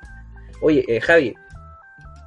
Oye, 0.60 0.84
eh, 0.88 1.00
Javi, 1.00 1.34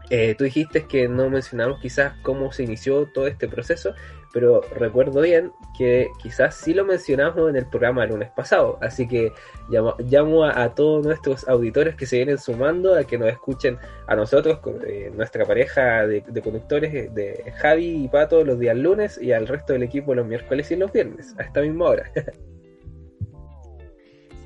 eh, 0.09 0.35
tú 0.37 0.45
dijiste 0.45 0.85
que 0.85 1.07
no 1.07 1.29
mencionamos 1.29 1.79
quizás 1.81 2.13
cómo 2.21 2.51
se 2.51 2.63
inició 2.63 3.07
todo 3.07 3.27
este 3.27 3.47
proceso, 3.47 3.93
pero 4.33 4.61
recuerdo 4.75 5.21
bien 5.21 5.51
que 5.77 6.09
quizás 6.21 6.55
sí 6.55 6.73
lo 6.73 6.85
mencionamos 6.85 7.49
en 7.49 7.57
el 7.57 7.65
programa 7.65 8.03
el 8.03 8.11
lunes 8.11 8.29
pasado, 8.35 8.77
así 8.81 9.07
que 9.07 9.33
llamo, 9.69 10.45
a, 10.45 10.75
todos 10.75 11.05
nuestros 11.05 11.47
auditores 11.47 11.95
que 11.95 12.05
se 12.05 12.17
vienen 12.17 12.37
sumando 12.37 12.95
a 12.95 13.03
que 13.03 13.17
nos 13.17 13.29
escuchen 13.29 13.77
a 14.07 14.15
nosotros, 14.15 14.59
eh, 14.85 15.11
nuestra 15.13 15.45
pareja 15.45 16.07
de, 16.07 16.21
de, 16.21 16.41
conductores 16.41 17.13
de 17.13 17.53
Javi 17.57 18.05
y 18.05 18.07
Pato 18.07 18.43
los 18.45 18.59
días 18.59 18.77
lunes 18.77 19.19
y 19.21 19.33
al 19.33 19.47
resto 19.47 19.73
del 19.73 19.83
equipo 19.83 20.15
los 20.15 20.25
miércoles 20.25 20.71
y 20.71 20.75
los 20.77 20.91
viernes, 20.91 21.35
a 21.37 21.43
esta 21.43 21.61
misma 21.61 21.85
hora. 21.85 22.11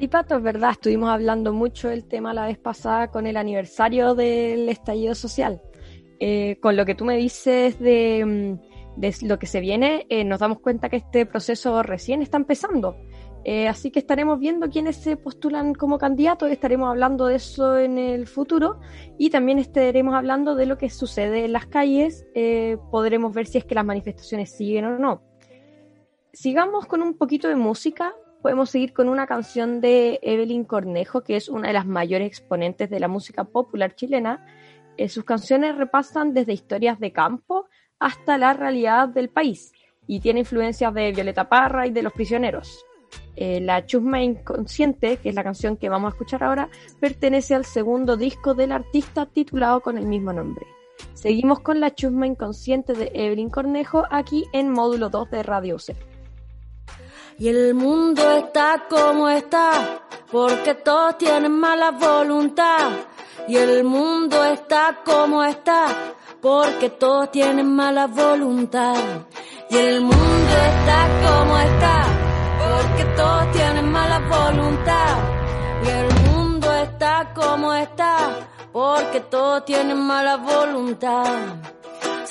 Sí, 0.01 0.07
Pato, 0.07 0.37
es 0.37 0.41
verdad, 0.41 0.71
estuvimos 0.71 1.11
hablando 1.11 1.53
mucho 1.53 1.89
del 1.89 2.05
tema 2.05 2.33
la 2.33 2.47
vez 2.47 2.57
pasada 2.57 3.11
con 3.11 3.27
el 3.27 3.37
aniversario 3.37 4.15
del 4.15 4.67
estallido 4.67 5.13
social. 5.13 5.61
Eh, 6.19 6.57
con 6.59 6.75
lo 6.75 6.87
que 6.87 6.95
tú 6.95 7.05
me 7.05 7.17
dices 7.17 7.77
de, 7.77 8.57
mm, 8.97 9.27
lo 9.27 9.37
que 9.37 9.45
se 9.45 9.59
viene, 9.59 10.07
eh, 10.09 10.23
nos 10.23 10.39
damos 10.39 10.59
cuenta 10.59 10.89
que 10.89 10.95
este 10.95 11.27
proceso 11.27 11.83
recién 11.83 12.23
está 12.23 12.37
empezando. 12.37 12.97
Eh, 13.43 13.67
así 13.67 13.91
que 13.91 13.99
estaremos 13.99 14.39
viendo 14.39 14.71
quiénes 14.71 14.95
se 14.95 15.17
postulan 15.17 15.75
como 15.75 15.99
candidatos, 15.99 16.49
estaremos 16.49 16.89
hablando 16.89 17.27
de 17.27 17.35
eso 17.35 17.77
en 17.77 17.99
el 17.99 18.25
futuro 18.25 18.79
y 19.19 19.29
también 19.29 19.59
estaremos 19.59 20.15
hablando 20.15 20.55
de 20.55 20.65
lo 20.65 20.79
que 20.79 20.89
sucede 20.89 21.45
en 21.45 21.53
las 21.53 21.67
calles, 21.67 22.25
podremos 22.89 23.35
ver 23.35 23.45
si 23.45 23.59
es 23.59 23.65
que 23.65 23.75
las 23.75 23.85
manifestaciones 23.85 24.49
siguen 24.49 24.85
o 24.85 24.97
no. 24.97 25.21
Sigamos 26.33 26.87
con 26.87 27.03
un 27.03 27.19
poquito 27.19 27.47
de 27.49 27.55
música 27.55 28.15
podemos 28.41 28.69
seguir 28.69 28.93
con 28.93 29.09
una 29.09 29.27
canción 29.27 29.81
de 29.81 30.19
Evelyn 30.21 30.65
Cornejo, 30.65 31.21
que 31.21 31.35
es 31.35 31.49
una 31.49 31.67
de 31.67 31.73
las 31.73 31.85
mayores 31.85 32.27
exponentes 32.27 32.89
de 32.89 32.99
la 32.99 33.07
música 33.07 33.43
popular 33.43 33.95
chilena. 33.95 34.45
Eh, 34.97 35.09
sus 35.09 35.23
canciones 35.23 35.77
repasan 35.77 36.33
desde 36.33 36.53
historias 36.53 36.99
de 36.99 37.11
campo 37.11 37.67
hasta 37.99 38.37
la 38.37 38.53
realidad 38.53 39.07
del 39.07 39.29
país 39.29 39.71
y 40.07 40.19
tiene 40.19 40.41
influencias 40.41 40.93
de 40.93 41.11
Violeta 41.11 41.47
Parra 41.47 41.87
y 41.87 41.91
de 41.91 42.03
Los 42.03 42.13
Prisioneros. 42.13 42.85
Eh, 43.35 43.61
la 43.61 43.85
Chusma 43.85 44.21
Inconsciente, 44.21 45.17
que 45.17 45.29
es 45.29 45.35
la 45.35 45.43
canción 45.43 45.77
que 45.77 45.89
vamos 45.89 46.11
a 46.11 46.15
escuchar 46.15 46.43
ahora, 46.43 46.69
pertenece 46.99 47.55
al 47.55 47.65
segundo 47.65 48.17
disco 48.17 48.53
del 48.53 48.71
artista 48.71 49.25
titulado 49.25 49.81
con 49.81 49.97
el 49.97 50.05
mismo 50.05 50.33
nombre. 50.33 50.65
Seguimos 51.13 51.59
con 51.59 51.79
la 51.79 51.93
Chusma 51.93 52.27
Inconsciente 52.27 52.93
de 52.93 53.11
Evelyn 53.13 53.49
Cornejo 53.49 54.05
aquí 54.09 54.45
en 54.53 54.69
módulo 54.69 55.09
2 55.09 55.31
de 55.31 55.43
Radio 55.43 55.79
C. 55.79 55.95
Y 57.41 57.49
el 57.49 57.73
mundo 57.73 58.21
está 58.33 58.85
como 58.87 59.27
está, 59.27 60.03
porque 60.31 60.75
todos 60.75 61.17
tienen 61.17 61.51
mala 61.59 61.89
voluntad. 61.89 62.91
Y 63.47 63.57
el 63.57 63.83
mundo 63.83 64.45
está 64.45 64.99
como 65.03 65.43
está, 65.43 65.87
porque 66.39 66.91
todos 66.91 67.31
tienen 67.31 67.75
mala 67.75 68.05
voluntad. 68.05 68.93
Y 69.71 69.75
el 69.75 70.01
mundo 70.01 70.51
está 70.71 70.99
como 71.25 71.57
está, 71.57 72.03
porque 72.59 73.05
todos 73.15 73.51
tienen 73.53 73.91
mala 73.91 74.19
voluntad. 74.19 75.17
Y 75.83 75.89
el 75.89 76.09
mundo 76.29 76.71
está 76.73 77.33
como 77.33 77.73
está, 77.73 78.17
porque 78.71 79.19
todos 79.19 79.65
tienen 79.65 79.97
mala 79.97 80.37
voluntad. 80.37 81.55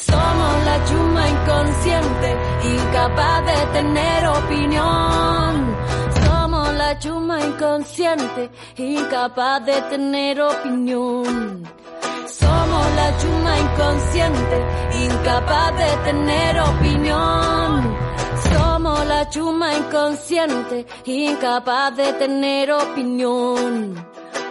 Somos 0.06 0.64
la 0.64 0.84
chuma 0.86 1.28
inconsciente, 1.28 2.28
incapaz 2.64 3.44
de 3.44 3.66
tener 3.72 4.26
opinión. 4.26 5.76
Somos 6.24 6.74
la 6.74 6.98
chuma 6.98 7.40
inconsciente, 7.40 8.50
incapaz 8.78 9.66
de 9.66 9.80
tener 9.90 10.40
opinión. 10.40 11.62
Somos 12.26 12.86
la 12.96 13.18
chuma 13.18 13.58
inconsciente, 13.58 14.56
incapaz 15.04 15.76
de 15.76 15.96
tener 16.04 16.60
opinión. 16.60 17.96
Somos 18.50 19.06
la 19.06 19.28
chuma 19.28 19.74
inconsciente, 19.74 20.86
incapaz 21.04 21.96
de 21.96 22.12
tener 22.14 22.72
opinión. 22.72 23.94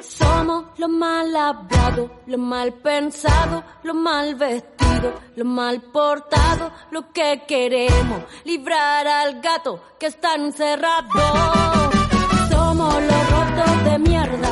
Somos 0.02 0.66
lo 0.78 0.88
mal 0.88 1.36
hablado, 1.36 2.12
lo 2.28 2.38
mal 2.38 2.74
pensado, 2.74 3.64
lo 3.84 3.94
mal 3.94 4.36
vestido, 4.36 4.89
lo 5.36 5.46
mal 5.46 5.82
portado, 5.82 6.72
lo 6.92 7.12
que 7.12 7.44
queremos, 7.48 8.24
librar 8.46 9.08
al 9.08 9.42
gato 9.42 9.82
que 10.00 10.08
está 10.08 10.36
encerrado. 10.36 11.08
Somos 12.50 12.94
los 12.94 13.30
rotos 13.32 13.84
de 13.86 14.00
mierda, 14.00 14.50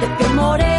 de 0.00 0.06
piel 0.16 0.34
morena 0.34 0.69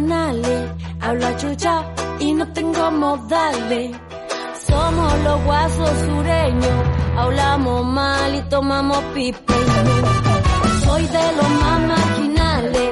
nacionales. 0.00 0.70
Hablo 1.00 1.26
a 1.26 1.36
chucha 1.36 1.84
y 2.18 2.32
no 2.32 2.46
tengo 2.52 2.90
modales. 2.90 3.96
Somos 4.66 5.18
los 5.24 5.44
guasos 5.44 5.90
sureños, 6.06 6.78
hablamos 7.16 7.84
mal 7.84 8.34
y 8.34 8.42
tomamos 8.48 8.98
pipe. 9.14 9.38
Soy 10.84 11.02
de 11.06 11.32
los 11.36 11.50
más 11.62 11.80
marginales, 11.80 12.90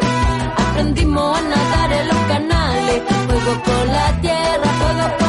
aprendimos 0.56 1.38
a 1.38 1.42
nadar 1.42 1.92
en 1.92 2.08
los 2.08 2.18
canales. 2.28 3.02
Juego 3.26 3.62
con 3.64 3.86
la 3.88 4.20
tierra, 4.20 4.68
juego 4.78 5.16
con 5.18 5.23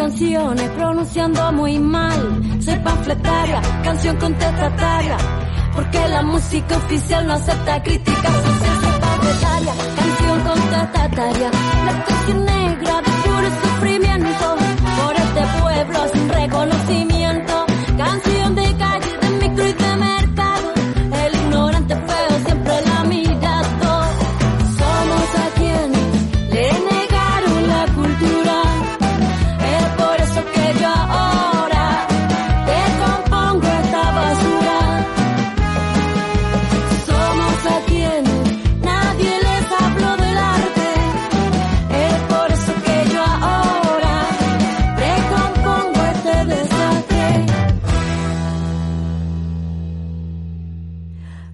canciones 0.00 0.70
pronunciando 0.70 1.52
muy 1.52 1.78
mal. 1.78 2.18
Soy 2.64 2.78
panfletaria, 2.78 3.60
canción 3.84 4.16
contestataria. 4.16 5.18
Porque 5.74 6.08
la 6.08 6.22
música 6.22 6.76
oficial 6.78 7.26
no 7.26 7.34
acepta 7.34 7.82
críticas. 7.82 8.32
Soy 8.80 9.00
panfletaria, 9.04 9.74
canción 9.98 10.40
contestataria. 10.40 11.50
La 11.84 12.04
canción 12.06 12.44
negra 12.46 13.02
de 13.02 13.19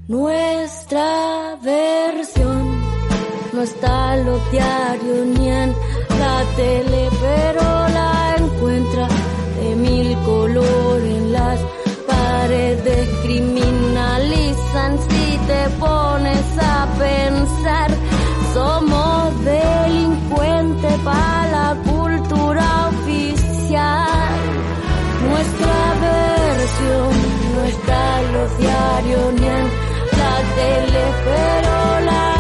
Nuestra 0.09 1.57
versión 1.65 2.81
no 3.53 3.63
está 3.63 4.17
en 4.17 4.27
los 4.27 4.53
diarios 4.53 5.27
ni 5.27 5.49
en 5.49 5.75
la 6.21 6.45
tele, 6.55 7.09
pero 7.21 7.63
la 7.89 8.37
encuentra 8.39 9.09
de 9.59 9.75
mil 9.75 10.17
colores 10.19 11.13
en 11.13 11.33
las 11.33 11.59
paredes. 12.07 13.09
Criminalizan 13.25 14.97
si 15.09 15.39
te 15.49 15.69
pones 15.81 16.59
a 16.61 16.87
pensar. 16.97 17.91
Somos 18.55 19.45
delincuentes 19.45 20.99
para 21.01 21.49
la 21.49 21.83
cultura 21.83 22.91
oficial. 22.91 24.31
Nuestra 25.31 25.79
versión 26.01 27.11
no 27.57 27.65
está 27.65 28.21
en 28.21 28.33
los 28.35 28.59
diarios 28.59 29.35
ni 29.41 29.47
en 29.49 29.86
pero 31.25 32.01
la 32.01 32.36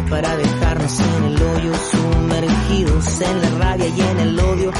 para 0.00 0.36
dejarnos 0.36 1.00
en 1.00 1.24
el 1.24 1.42
hoyo, 1.42 1.72
sumergidos 1.90 3.20
en 3.20 3.42
la 3.42 3.50
rabia 3.58 3.88
y 3.88 4.00
en 4.00 4.20
el 4.20 4.40
odio. 4.40 4.70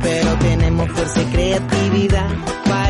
Pero 0.00 0.38
tenemos 0.38 0.90
fuerza 0.90 1.22
y 1.22 1.24
creatividad 1.26 2.30
para 2.64 2.83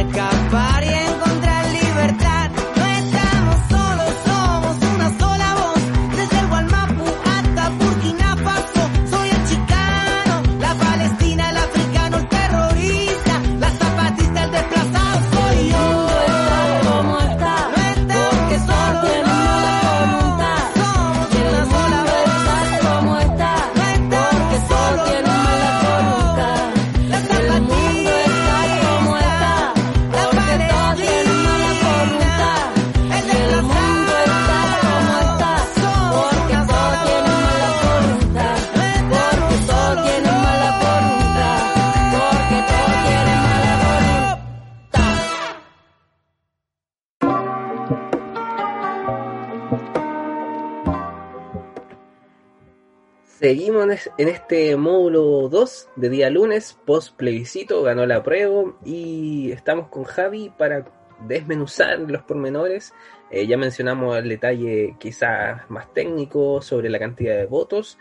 Seguimos 53.45 53.85
en 53.85 53.91
es- 53.91 54.11
en 54.17 54.29
este 54.29 54.75
módulo 54.75 55.51
2 55.51 55.91
de 55.97 56.09
día 56.09 56.31
lunes, 56.31 56.79
post 56.87 57.15
plebiscito, 57.15 57.83
ganó 57.83 58.07
la 58.07 58.23
prueba 58.23 58.73
y 58.87 59.53
estamos 59.53 59.89
con 59.89 60.05
Javi 60.05 60.51
para 60.57 60.87
desmenuzar 61.29 61.99
los 61.99 62.23
pormenores. 62.23 62.95
Eh, 63.31 63.47
ya 63.47 63.59
mencionamos 63.59 64.17
el 64.17 64.31
detalle 64.31 64.97
quizás 64.99 65.61
más 65.69 65.93
técnico 65.93 66.63
sobre 66.63 66.89
la 66.89 66.99
cantidad 66.99 67.37
de 67.37 67.45
votos, 67.45 67.99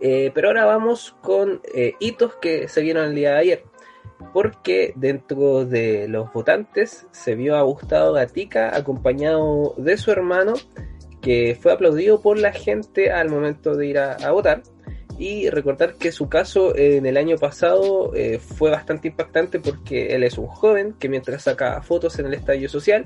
eh, 0.00 0.30
pero 0.34 0.48
ahora 0.48 0.64
vamos 0.64 1.14
con 1.20 1.60
eh, 1.74 1.92
hitos 2.00 2.36
que 2.36 2.66
se 2.66 2.80
vieron 2.80 3.04
el 3.04 3.14
día 3.14 3.32
de 3.32 3.38
ayer. 3.38 3.64
Porque 4.32 4.94
dentro 4.96 5.66
de 5.66 6.08
los 6.08 6.32
votantes 6.32 7.06
se 7.10 7.34
vio 7.34 7.54
a 7.56 7.60
Gustavo 7.60 8.14
Gatica 8.14 8.74
acompañado 8.74 9.74
de 9.76 9.98
su 9.98 10.10
hermano, 10.10 10.54
que 11.20 11.54
fue 11.60 11.72
aplaudido 11.74 12.22
por 12.22 12.38
la 12.38 12.52
gente 12.52 13.12
al 13.12 13.28
momento 13.28 13.76
de 13.76 13.86
ir 13.88 13.98
a 13.98 14.30
votar. 14.30 14.62
Y 15.18 15.48
recordar 15.48 15.94
que 15.94 16.12
su 16.12 16.28
caso 16.28 16.74
eh, 16.74 16.96
en 16.96 17.06
el 17.06 17.16
año 17.16 17.36
pasado 17.36 18.14
eh, 18.14 18.38
fue 18.38 18.70
bastante 18.70 19.08
impactante 19.08 19.60
porque 19.60 20.14
él 20.14 20.22
es 20.22 20.36
un 20.36 20.46
joven 20.46 20.94
que 20.98 21.08
mientras 21.08 21.44
sacaba 21.44 21.80
fotos 21.82 22.18
en 22.18 22.26
el 22.26 22.34
estadio 22.34 22.68
social 22.68 23.04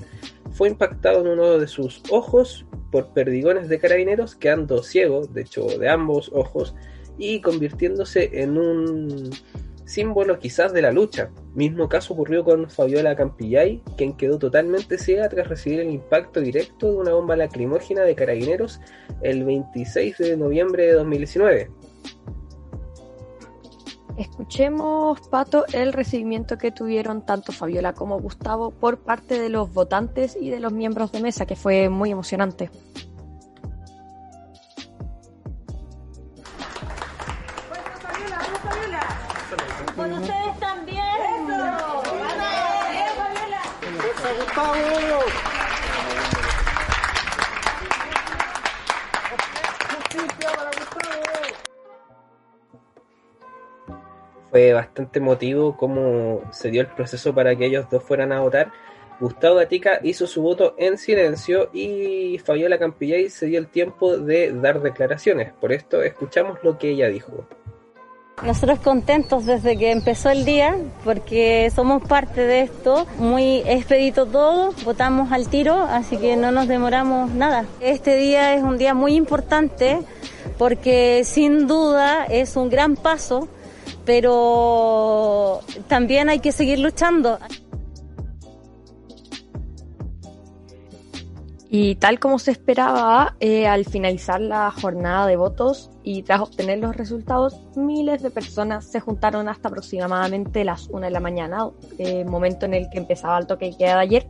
fue 0.51 0.67
impactado 0.67 1.21
en 1.21 1.27
uno 1.27 1.57
de 1.57 1.67
sus 1.67 2.03
ojos 2.09 2.65
por 2.91 3.13
perdigones 3.13 3.69
de 3.69 3.79
carabineros, 3.79 4.35
quedando 4.35 4.83
ciego, 4.83 5.25
de 5.25 5.41
hecho 5.41 5.65
de 5.65 5.89
ambos 5.89 6.29
ojos, 6.33 6.75
y 7.17 7.39
convirtiéndose 7.39 8.41
en 8.41 8.57
un 8.57 9.29
símbolo 9.85 10.39
quizás 10.39 10.73
de 10.73 10.81
la 10.81 10.91
lucha. 10.91 11.31
Mismo 11.53 11.89
caso 11.89 12.13
ocurrió 12.13 12.43
con 12.43 12.69
Fabiola 12.69 13.15
Campillay, 13.15 13.81
quien 13.97 14.15
quedó 14.15 14.39
totalmente 14.39 14.97
ciega 14.97 15.27
tras 15.29 15.47
recibir 15.47 15.81
el 15.81 15.91
impacto 15.91 16.39
directo 16.39 16.91
de 16.91 16.97
una 16.97 17.13
bomba 17.13 17.35
lacrimógena 17.35 18.03
de 18.03 18.15
carabineros 18.15 18.79
el 19.21 19.43
26 19.43 20.17
de 20.17 20.37
noviembre 20.37 20.87
de 20.87 20.93
2019. 20.93 21.69
Escuchemos, 24.17 25.19
Pato, 25.29 25.65
el 25.73 25.93
recibimiento 25.93 26.57
que 26.57 26.71
tuvieron 26.71 27.25
tanto 27.25 27.51
Fabiola 27.51 27.93
como 27.93 28.19
Gustavo 28.19 28.71
por 28.71 28.99
parte 28.99 29.39
de 29.39 29.49
los 29.49 29.73
votantes 29.73 30.37
y 30.39 30.49
de 30.49 30.59
los 30.59 30.71
miembros 30.71 31.11
de 31.11 31.21
mesa, 31.21 31.45
que 31.45 31.55
fue 31.55 31.89
muy 31.89 32.11
emocionante. 32.11 32.69
Con 39.95 40.13
ustedes 40.13 40.59
también. 40.59 41.01
Fue 54.51 54.73
bastante 54.73 55.19
emotivo 55.19 55.77
cómo 55.77 56.41
se 56.51 56.69
dio 56.69 56.81
el 56.81 56.87
proceso 56.87 57.33
para 57.33 57.55
que 57.55 57.65
ellos 57.65 57.87
dos 57.89 58.03
fueran 58.03 58.31
a 58.33 58.41
votar. 58.41 58.71
Gustavo 59.21 59.55
Gatica 59.55 59.99
hizo 60.03 60.27
su 60.27 60.41
voto 60.41 60.75
en 60.77 60.97
silencio 60.97 61.69
y 61.73 62.39
Fabiola 62.39 62.77
Campillay 62.77 63.29
se 63.29 63.45
dio 63.45 63.59
el 63.59 63.67
tiempo 63.67 64.17
de 64.17 64.51
dar 64.51 64.81
declaraciones. 64.81 65.53
Por 65.53 65.71
esto 65.71 66.03
escuchamos 66.03 66.57
lo 66.63 66.77
que 66.77 66.89
ella 66.89 67.07
dijo. 67.07 67.45
Nosotros 68.43 68.79
contentos 68.79 69.45
desde 69.45 69.77
que 69.77 69.91
empezó 69.91 70.31
el 70.31 70.43
día 70.45 70.75
porque 71.03 71.71
somos 71.73 72.01
parte 72.01 72.41
de 72.41 72.61
esto, 72.61 73.05
muy 73.19 73.57
expedito 73.67 74.25
todo, 74.25 74.73
votamos 74.83 75.31
al 75.31 75.47
tiro, 75.47 75.75
así 75.75 76.17
que 76.17 76.35
no 76.35 76.51
nos 76.51 76.67
demoramos 76.67 77.29
nada. 77.31 77.65
Este 77.79 78.17
día 78.17 78.55
es 78.55 78.63
un 78.63 78.79
día 78.79 78.95
muy 78.95 79.13
importante 79.13 79.99
porque 80.57 81.21
sin 81.23 81.67
duda 81.67 82.25
es 82.25 82.55
un 82.55 82.69
gran 82.69 82.95
paso, 82.95 83.47
pero 84.05 85.61
también 85.87 86.29
hay 86.29 86.39
que 86.39 86.51
seguir 86.51 86.79
luchando. 86.79 87.39
Y 91.73 91.95
tal 91.95 92.19
como 92.19 92.37
se 92.37 92.51
esperaba, 92.51 93.37
eh, 93.39 93.65
al 93.65 93.85
finalizar 93.85 94.41
la 94.41 94.69
jornada 94.71 95.25
de 95.25 95.37
votos 95.37 95.89
y 96.03 96.21
tras 96.23 96.41
obtener 96.41 96.79
los 96.79 96.97
resultados, 96.97 97.61
miles 97.77 98.21
de 98.21 98.29
personas 98.29 98.83
se 98.83 98.99
juntaron 98.99 99.47
hasta 99.47 99.69
aproximadamente 99.69 100.65
las 100.65 100.89
1 100.89 101.05
de 101.05 101.11
la 101.11 101.21
mañana, 101.21 101.69
eh, 101.97 102.25
momento 102.25 102.65
en 102.65 102.73
el 102.73 102.89
que 102.89 102.97
empezaba 102.97 103.39
el 103.39 103.47
toque 103.47 103.67
de 103.67 103.77
queda 103.77 103.93
de 103.95 104.01
ayer, 104.01 104.27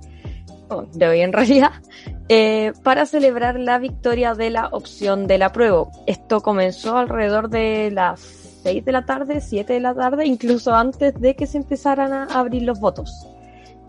de 0.94 1.08
hoy 1.08 1.22
en 1.22 1.34
realidad, 1.34 1.72
eh, 2.30 2.74
para 2.84 3.08
celebrar 3.08 3.60
la 3.60 3.80
victoria 3.80 4.36
de 4.36 4.52
la 4.52 4.68
opción 4.68 5.26
del 5.26 5.42
apruebo. 5.42 5.90
Esto 6.06 6.42
comenzó 6.42 6.96
alrededor 6.96 7.50
de 7.50 7.90
las 7.90 8.41
6 8.64 8.86
de 8.86 8.92
la 8.92 9.06
tarde, 9.06 9.42
7 9.42 9.74
de 9.74 9.80
la 9.80 9.94
tarde, 9.94 10.26
incluso 10.26 10.74
antes 10.74 11.20
de 11.20 11.36
que 11.36 11.48
se 11.48 11.58
empezaran 11.58 12.14
a 12.14 12.26
abrir 12.26 12.64
los 12.64 12.80
votos. 12.80 13.28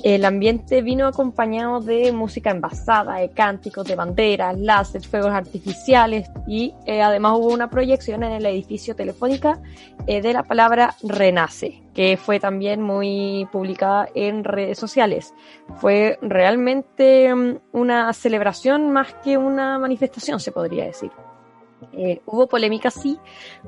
El 0.03 0.25
ambiente 0.25 0.83
vino 0.83 1.07
acompañado 1.07 1.81
de 1.81 2.11
música 2.11 2.51
envasada, 2.51 3.19
de 3.19 3.31
cánticos, 3.31 3.87
de 3.87 3.95
banderas, 3.95 4.59
láser, 4.59 5.07
fuegos 5.07 5.31
artificiales 5.31 6.29
y 6.45 6.75
eh, 6.87 7.03
además 7.03 7.35
hubo 7.39 7.53
una 7.53 7.71
proyección 7.71 8.25
en 8.25 8.33
el 8.33 8.47
edificio 8.47 8.97
Telefónica 8.97 9.61
eh, 10.09 10.21
de 10.21 10.33
la 10.33 10.43
palabra 10.43 10.97
Renace, 11.05 11.83
que 11.95 12.17
fue 12.17 12.41
también 12.41 12.83
muy 12.83 13.47
publicada 13.53 14.09
en 14.17 14.43
redes 14.43 14.77
sociales. 14.77 15.35
Fue 15.77 16.19
realmente 16.21 17.33
mm, 17.33 17.59
una 17.71 18.13
celebración 18.13 18.91
más 18.91 19.15
que 19.23 19.39
una 19.39 19.79
manifestación, 19.79 20.41
se 20.41 20.51
podría 20.51 20.85
decir. 20.85 21.13
Eh, 21.93 22.21
hubo 22.27 22.47
polémica, 22.47 22.91
sí, 22.91 23.19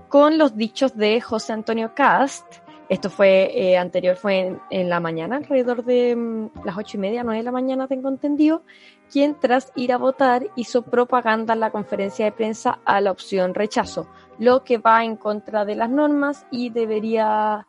con 0.08 0.38
los 0.38 0.56
dichos 0.56 0.96
de 0.96 1.20
José 1.20 1.52
Antonio 1.52 1.92
Cast, 1.94 2.44
esto 2.88 3.08
fue 3.08 3.50
eh, 3.54 3.78
anterior, 3.78 4.16
fue 4.16 4.58
en, 4.70 4.88
la 4.88 5.00
mañana, 5.00 5.36
alrededor 5.36 5.84
de 5.84 6.14
mm, 6.14 6.50
las 6.64 6.76
ocho 6.76 6.96
y 6.96 7.00
media, 7.00 7.24
nueve 7.24 7.38
de 7.38 7.44
la 7.44 7.52
mañana, 7.52 7.88
tengo 7.88 8.08
entendido, 8.08 8.62
quien 9.10 9.38
tras 9.38 9.72
ir 9.74 9.92
a 9.92 9.98
votar 9.98 10.46
hizo 10.54 10.82
propaganda 10.82 11.54
en 11.54 11.60
la 11.60 11.70
conferencia 11.70 12.26
de 12.26 12.32
prensa 12.32 12.80
a 12.84 13.00
la 13.00 13.10
opción 13.10 13.54
rechazo, 13.54 14.06
lo 14.38 14.64
que 14.64 14.78
va 14.78 15.04
en 15.04 15.16
contra 15.16 15.64
de 15.64 15.76
las 15.76 15.88
normas 15.88 16.46
y 16.50 16.70
debería 16.70 17.66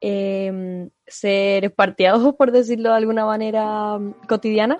em, 0.00 0.90
ser 1.06 1.72
parteado, 1.76 2.36
por 2.36 2.50
decirlo 2.50 2.90
de 2.90 2.96
alguna 2.96 3.24
manera 3.24 3.98
mm, 3.98 4.14
cotidiana. 4.28 4.78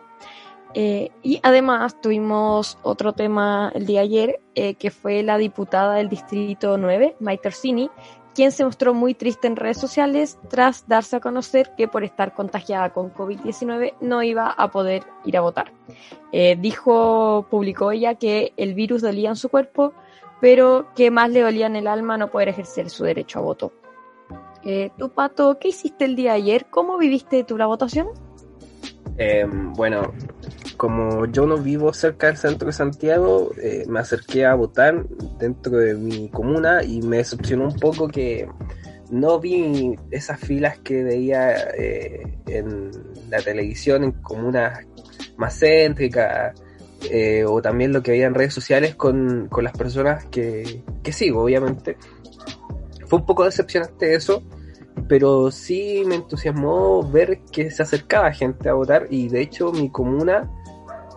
Eh, 0.79 1.11
y 1.23 1.41
además 1.43 1.99
tuvimos 2.03 2.77
otro 2.83 3.15
tema 3.15 3.73
el 3.75 3.87
día 3.87 4.03
ayer, 4.03 4.41
eh, 4.55 4.75
que 4.75 4.91
fue 4.91 5.23
la 5.23 5.39
diputada 5.39 5.95
del 5.95 6.11
Distrito 6.11 6.77
9, 6.77 7.17
Maite 7.19 7.49
Orsini, 7.49 7.91
quien 8.35 8.53
se 8.53 8.63
mostró 8.63 8.93
muy 8.93 9.15
triste 9.15 9.47
en 9.47 9.57
redes 9.57 9.79
sociales 9.79 10.39
tras 10.51 10.87
darse 10.87 11.17
a 11.17 11.21
conocer 11.21 11.73
que 11.79 11.89
por 11.89 12.05
estar 12.05 12.35
contagiada 12.35 12.93
con 12.93 13.11
COVID-19 13.11 13.95
no 14.03 14.23
iba 14.23 14.51
a 14.51 14.71
poder 14.71 15.05
ir 15.25 15.39
a 15.39 15.41
votar. 15.41 15.73
Eh, 16.31 16.59
dijo, 16.61 17.47
publicó 17.49 17.91
ella 17.91 18.17
que 18.17 18.53
el 18.59 18.75
virus 18.75 19.01
dolía 19.01 19.31
en 19.31 19.37
su 19.37 19.49
cuerpo, 19.49 19.95
pero 20.43 20.89
que 20.95 21.11
más 21.11 21.31
le 21.31 21.41
dolía 21.41 21.69
en 21.69 21.77
el 21.77 21.87
alma 21.87 22.19
no 22.19 22.31
poder 22.31 22.51
ejercer 22.51 22.91
su 22.91 23.03
derecho 23.03 23.39
a 23.39 23.43
voto. 23.43 23.73
Tú, 24.99 25.11
Pato, 25.11 25.59
¿qué 25.61 25.69
hiciste 25.69 26.05
el 26.05 26.17
día 26.17 26.33
ayer? 26.33 26.67
¿Cómo 26.69 26.99
viviste 26.99 27.45
tú 27.45 27.57
la 27.57 27.67
votación? 27.67 28.09
Em, 29.19 29.73
bueno, 29.73 30.13
como 30.77 31.27
yo 31.27 31.47
no 31.47 31.57
vivo 31.57 31.93
cerca 31.95 32.27
del 32.27 32.37
centro 32.37 32.67
de 32.67 32.73
Santiago, 32.73 33.51
eh, 33.63 33.85
me 33.89 34.01
acerqué 34.01 34.45
a 34.45 34.55
votar 34.55 35.07
dentro 35.39 35.79
de 35.79 35.95
mi 35.95 36.29
comuna 36.29 36.83
y 36.83 37.01
me 37.01 37.19
decepcionó 37.19 37.65
un 37.69 37.77
poco 37.77 38.09
que 38.09 38.47
no 39.11 39.41
vi 39.41 39.95
esas 40.11 40.39
filas 40.41 40.79
que 40.81 41.03
veía 41.03 41.55
eh, 41.79 42.41
en 42.47 42.91
la 43.31 43.41
televisión 43.41 44.05
en 44.05 44.13
comunas 44.13 44.81
más 45.37 45.59
céntricas 45.59 46.61
eh, 47.11 47.45
o 47.47 47.63
también 47.63 47.93
lo 47.93 48.03
que 48.03 48.11
veía 48.11 48.27
en 48.27 48.35
redes 48.35 48.53
sociales 48.53 48.97
con, 48.97 49.49
con 49.49 49.65
las 49.65 49.77
personas 49.77 50.27
que, 50.27 50.83
que 51.03 51.13
sigo, 51.13 51.43
obviamente. 51.43 51.97
Fue 53.07 53.21
un 53.21 53.27
poco 53.27 53.45
decepcionante 53.45 54.15
eso 54.15 54.43
pero 55.09 55.51
sí 55.51 56.03
me 56.07 56.17
entusiasmó 56.17 57.09
ver 57.11 57.41
que 57.53 57.71
se 57.71 57.83
acercaba 57.83 58.33
gente 58.33 58.69
a 58.69 58.75
votar 58.75 59.07
y 59.11 59.29
de 59.29 59.41
hecho 59.41 59.73
mi 59.73 59.91
comuna 59.91 60.51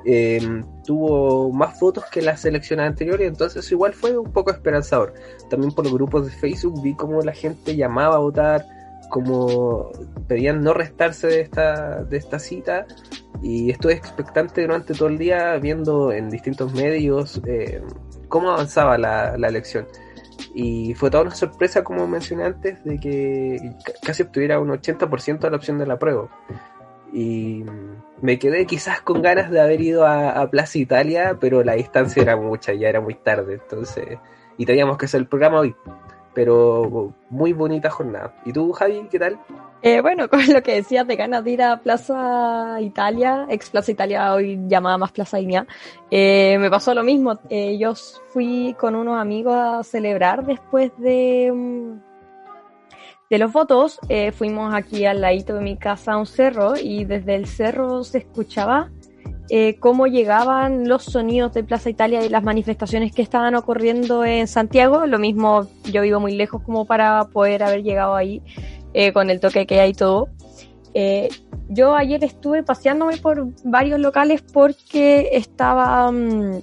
eh, 0.06 0.64
tuvo 0.86 1.52
más 1.52 1.80
votos 1.80 2.06
que 2.12 2.22
las 2.22 2.46
elecciones 2.46 2.88
anteriores, 2.88 3.28
entonces 3.28 3.70
igual 3.72 3.94
fue 3.94 4.18
un 4.18 4.32
poco 4.32 4.52
esperanzador. 4.52 5.14
También 5.50 5.72
por 5.72 5.86
los 5.86 5.94
grupos 5.94 6.26
de 6.26 6.32
Facebook 6.32 6.82
vi 6.82 6.96
cómo 6.96 7.22
la 7.22 7.34
gente 7.34 7.76
llamaba 7.76 8.16
a 8.16 8.20
votar, 8.20 8.66
como 9.10 9.92
pedían 10.28 10.62
no 10.62 10.74
restarse 10.74 11.28
de 11.28 11.42
esta, 11.42 12.04
de 12.04 12.18
esta 12.18 12.40
cita 12.40 12.86
y 13.42 13.72
estuve 13.72 13.94
expectante 13.94 14.62
durante 14.62 14.94
todo 14.94 15.10
el 15.10 15.18
día 15.18 15.58
viendo 15.58 16.12
en 16.12 16.30
distintos 16.30 16.74
medios 16.74 17.42
eh, 17.46 17.82
cómo 18.28 18.52
avanzaba 18.52 18.98
la, 18.98 19.38
la 19.38 19.48
elección. 19.48 19.88
Y 20.54 20.94
fue 20.96 21.12
toda 21.12 21.24
una 21.24 21.36
sorpresa, 21.36 21.84
como 21.84 22.08
mencioné 22.08 22.46
antes, 22.46 22.84
de 22.84 23.00
que 23.00 23.76
casi 24.04 24.24
obtuviera 24.24 24.60
un 24.60 24.70
80% 24.70 25.40
de 25.40 25.50
la 25.50 25.58
opción 25.58 25.78
de 25.78 25.86
la 25.86 26.00
prueba. 26.00 26.30
Y 27.14 27.64
me 28.22 28.40
quedé 28.40 28.66
quizás 28.66 29.02
con 29.02 29.22
ganas 29.22 29.50
de 29.52 29.60
haber 29.60 29.82
ido 29.82 30.06
a, 30.06 30.50
Plaza 30.50 30.78
Italia, 30.78 31.38
pero 31.40 31.64
la 31.64 31.74
distancia 31.74 32.22
era 32.22 32.36
mucha, 32.36 32.74
ya 32.74 32.90
era 32.90 33.02
muy 33.02 33.16
tarde, 33.16 33.54
entonces... 33.54 34.18
Y 34.58 34.66
teníamos 34.66 34.98
que 34.98 35.06
hacer 35.06 35.22
el 35.22 35.28
programa 35.28 35.62
hoy. 35.62 35.74
Pero 36.40 37.14
muy 37.30 37.52
bonita 37.52 37.90
jornada. 37.90 38.34
¿Y 38.46 38.54
tú, 38.54 38.72
Javi, 38.72 39.10
qué 39.12 39.20
tal? 39.20 39.38
Eh, 39.82 40.00
bueno, 40.00 40.30
con 40.30 40.40
lo 40.48 40.64
que 40.64 40.76
decías 40.76 41.06
de 41.06 41.18
ganas 41.18 41.44
de 41.44 41.52
ir 41.52 41.62
a 41.62 41.82
Plaza 41.82 42.78
Italia, 42.80 43.46
ex 43.50 43.70
Plaza 43.70 43.92
Italia, 43.92 44.34
hoy 44.34 44.58
llamada 44.70 44.98
más 44.98 45.12
Plaza 45.12 45.38
Iña, 45.42 45.68
eh, 46.10 46.56
me 46.58 46.70
pasó 46.70 46.94
lo 46.94 47.04
mismo. 47.04 47.38
Eh, 47.50 47.78
yo 47.78 47.94
fui 48.30 48.74
con 48.80 48.96
unos 48.96 49.20
amigos 49.20 49.54
a 49.54 49.84
celebrar 49.84 50.46
después 50.46 50.94
de, 50.98 51.52
mm, 51.54 52.00
de 53.30 53.38
los 53.38 53.52
votos. 53.52 54.00
fuimos 54.32 54.74
aquí 54.74 55.06
al 55.06 55.20
ladito 55.20 55.56
de 55.56 55.62
mi 55.62 55.76
casa 55.76 56.14
a 56.14 56.18
un 56.18 56.26
cerro 56.26 56.76
y 56.82 57.04
desde 57.04 57.36
el 57.36 57.48
cerro 57.48 58.06
se 58.06 58.20
escuchaba 58.20 58.90
cómo 59.80 60.06
llegaban 60.06 60.88
los 60.88 61.04
sonidos 61.06 61.54
de 61.54 61.64
Plaza 61.64 61.90
Italia 61.90 62.24
y 62.24 62.30
las 62.30 62.44
manifestaciones 62.44 63.12
que 63.12 63.22
estaban 63.22 63.56
ocurriendo 63.56 64.24
en 64.24 64.48
Santiago. 64.48 65.06
Lo 65.08 65.18
mismo, 65.18 65.68
yo 65.92 66.04
vivo 66.04 66.20
muy 66.20 66.36
lejos 66.36 66.62
como 66.62 66.86
para 66.86 67.26
poder 67.26 67.64
haber 67.64 67.82
llegado 67.82 68.16
ahí 68.16 68.44
eh, 68.94 69.14
con 69.14 69.30
el 69.30 69.40
toque 69.40 69.68
que 69.68 69.80
hay 69.80 69.94
todo. 69.94 70.30
Eh, 70.94 71.30
yo 71.68 71.96
ayer 71.96 72.24
estuve 72.24 72.64
paseándome 72.64 73.18
por 73.18 73.48
varios 73.64 74.00
locales 74.00 74.42
porque 74.42 75.30
estaba, 75.34 76.12
mm, 76.12 76.62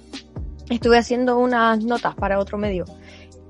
estuve 0.69 0.97
haciendo 0.97 1.37
unas 1.37 1.81
notas 1.83 2.15
para 2.15 2.39
otro 2.39 2.57
medio 2.57 2.83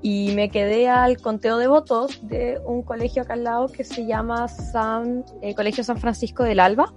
y 0.04 0.32
me 0.36 0.50
quedé 0.50 0.88
al 0.88 1.18
conteo 1.18 1.58
de 1.58 1.68
votos 1.68 2.20
de 2.22 2.60
un 2.66 2.84
colegio 2.84 3.24
acá 3.24 3.34
al 3.34 3.44
lado 3.44 3.68
que 3.68 3.84
se 3.84 4.06
llama 4.06 4.48
San, 4.48 5.26
eh, 5.42 5.56
Colegio 5.56 5.84
San 5.84 5.98
Francisco 5.98 6.44
del 6.44 6.60
Alba 6.60 6.94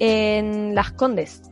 en 0.00 0.74
Las 0.74 0.90
Condes. 0.90 1.42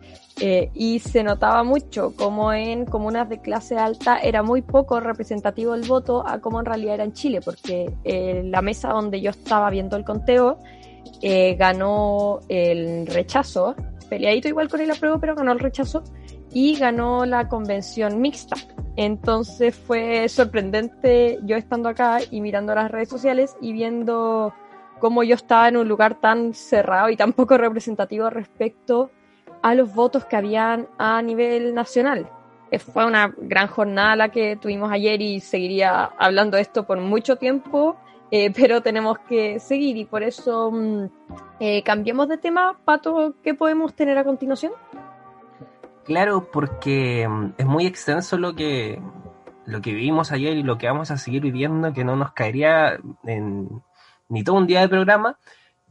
Eh, 0.40 0.70
y 0.72 1.00
se 1.00 1.24
notaba 1.24 1.64
mucho 1.64 2.14
como 2.14 2.52
en 2.52 2.84
comunas 2.86 3.28
de 3.28 3.40
clase 3.40 3.76
alta 3.76 4.18
era 4.18 4.44
muy 4.44 4.62
poco 4.62 5.00
representativo 5.00 5.74
el 5.74 5.82
voto 5.82 6.24
a 6.26 6.40
como 6.40 6.60
en 6.60 6.66
realidad 6.66 6.94
era 6.94 7.04
en 7.04 7.12
Chile, 7.12 7.40
porque 7.44 7.92
eh, 8.04 8.42
la 8.44 8.62
mesa 8.62 8.90
donde 8.90 9.20
yo 9.20 9.30
estaba 9.30 9.68
viendo 9.70 9.96
el 9.96 10.04
conteo 10.04 10.58
eh, 11.22 11.56
ganó 11.56 12.38
el 12.48 13.06
rechazo, 13.08 13.74
peleadito 14.08 14.46
igual 14.46 14.68
con 14.68 14.80
el 14.80 14.90
apruebo, 14.92 15.18
pero 15.18 15.34
ganó 15.34 15.50
el 15.50 15.58
rechazo 15.58 16.04
y 16.52 16.76
ganó 16.76 17.26
la 17.26 17.48
convención 17.48 18.20
mixta. 18.20 18.56
Entonces 18.94 19.74
fue 19.74 20.28
sorprendente 20.28 21.40
yo 21.44 21.56
estando 21.56 21.88
acá 21.88 22.18
y 22.30 22.40
mirando 22.40 22.74
las 22.76 22.90
redes 22.90 23.08
sociales 23.08 23.56
y 23.60 23.72
viendo 23.72 24.54
cómo 25.00 25.24
yo 25.24 25.34
estaba 25.34 25.68
en 25.68 25.76
un 25.76 25.88
lugar 25.88 26.20
tan 26.20 26.54
cerrado 26.54 27.08
y 27.10 27.16
tan 27.16 27.32
poco 27.32 27.58
representativo 27.58 28.30
respecto 28.30 29.10
a 29.62 29.74
los 29.74 29.94
votos 29.94 30.24
que 30.24 30.36
habían 30.36 30.88
a 30.98 31.20
nivel 31.22 31.74
nacional. 31.74 32.30
Eh, 32.70 32.78
fue 32.78 33.06
una 33.06 33.34
gran 33.36 33.68
jornada 33.68 34.16
la 34.16 34.28
que 34.28 34.56
tuvimos 34.56 34.90
ayer 34.92 35.20
y 35.22 35.40
seguiría 35.40 36.04
hablando 36.18 36.56
de 36.56 36.62
esto 36.62 36.86
por 36.86 37.00
mucho 37.00 37.36
tiempo 37.36 37.96
eh, 38.30 38.50
pero 38.56 38.82
tenemos 38.82 39.18
que 39.20 39.58
seguir 39.58 39.96
y 39.96 40.04
por 40.04 40.22
eso 40.22 40.70
mm, 40.70 41.04
eh, 41.60 41.82
cambiemos 41.82 42.28
de 42.28 42.38
tema. 42.38 42.78
Pato, 42.84 43.34
¿qué 43.42 43.54
podemos 43.54 43.94
tener 43.94 44.18
a 44.18 44.24
continuación? 44.24 44.72
Claro, 46.04 46.48
porque 46.50 47.26
mm, 47.28 47.52
es 47.58 47.66
muy 47.66 47.86
extenso 47.86 48.38
lo 48.38 48.54
que, 48.54 49.00
lo 49.66 49.80
que 49.80 49.92
vivimos 49.92 50.32
ayer 50.32 50.56
y 50.56 50.62
lo 50.62 50.78
que 50.78 50.86
vamos 50.86 51.10
a 51.10 51.18
seguir 51.18 51.42
viviendo, 51.42 51.92
que 51.92 52.04
no 52.04 52.16
nos 52.16 52.32
caería 52.32 52.98
en 53.24 53.82
ni 54.30 54.44
todo 54.44 54.56
un 54.56 54.66
día 54.66 54.80
de 54.80 54.88
programa, 54.90 55.38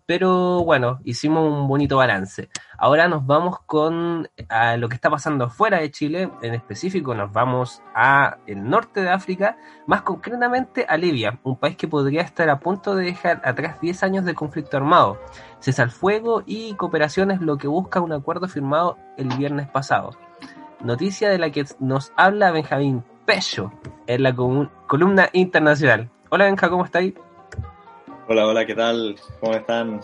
pero 0.08 0.64
bueno, 0.64 1.00
hicimos 1.04 1.44
un 1.44 1.68
bonito 1.68 1.98
balance. 1.98 2.50
Ahora 2.78 3.10
nos 3.10 3.26
vamos 3.26 3.60
con 3.66 4.30
a 4.48 4.78
lo 4.78 4.88
que 4.88 4.96
está 4.96 5.10
pasando 5.10 5.50
fuera 5.50 5.80
de 5.80 5.92
Chile, 5.92 6.32
en 6.42 6.54
específico 6.54 7.14
nos 7.14 7.34
vamos 7.34 7.84
a 7.94 8.38
el 8.48 8.64
norte 8.68 9.02
de 9.02 9.10
África, 9.10 9.58
más 9.86 10.04
concretamente 10.04 10.86
a 10.88 10.96
Libia, 10.96 11.40
un 11.44 11.58
país 11.58 11.76
que 11.76 11.90
podría 11.90 12.22
estar 12.22 12.50
a 12.50 12.62
punto 12.62 12.96
de 12.96 13.04
dejar 13.04 13.42
atrás 13.44 13.82
10 13.82 14.02
años 14.04 14.24
de 14.24 14.34
conflicto 14.34 14.78
armado. 14.78 15.20
Cesa 15.60 15.90
fuego 15.90 16.42
y 16.46 16.74
cooperación 16.76 17.30
es 17.32 17.42
lo 17.42 17.58
que 17.58 17.68
busca 17.68 18.00
un 18.00 18.14
acuerdo 18.14 18.48
firmado 18.48 18.98
el 19.18 19.28
viernes 19.28 19.68
pasado. 19.68 20.12
Noticia 20.80 21.30
de 21.30 21.38
la 21.38 21.50
que 21.52 21.66
nos 21.80 22.14
habla 22.16 22.52
Benjamín 22.52 23.04
Pecho 23.26 23.74
en 24.06 24.24
la 24.24 24.34
columna 24.34 25.28
internacional. 25.34 26.10
Hola 26.30 26.46
Benja, 26.46 26.70
¿cómo 26.70 26.86
estáis? 26.86 27.14
Hola, 28.30 28.46
hola, 28.46 28.66
¿qué 28.66 28.76
tal? 28.76 29.16
¿Cómo 29.40 29.54
están? 29.54 30.02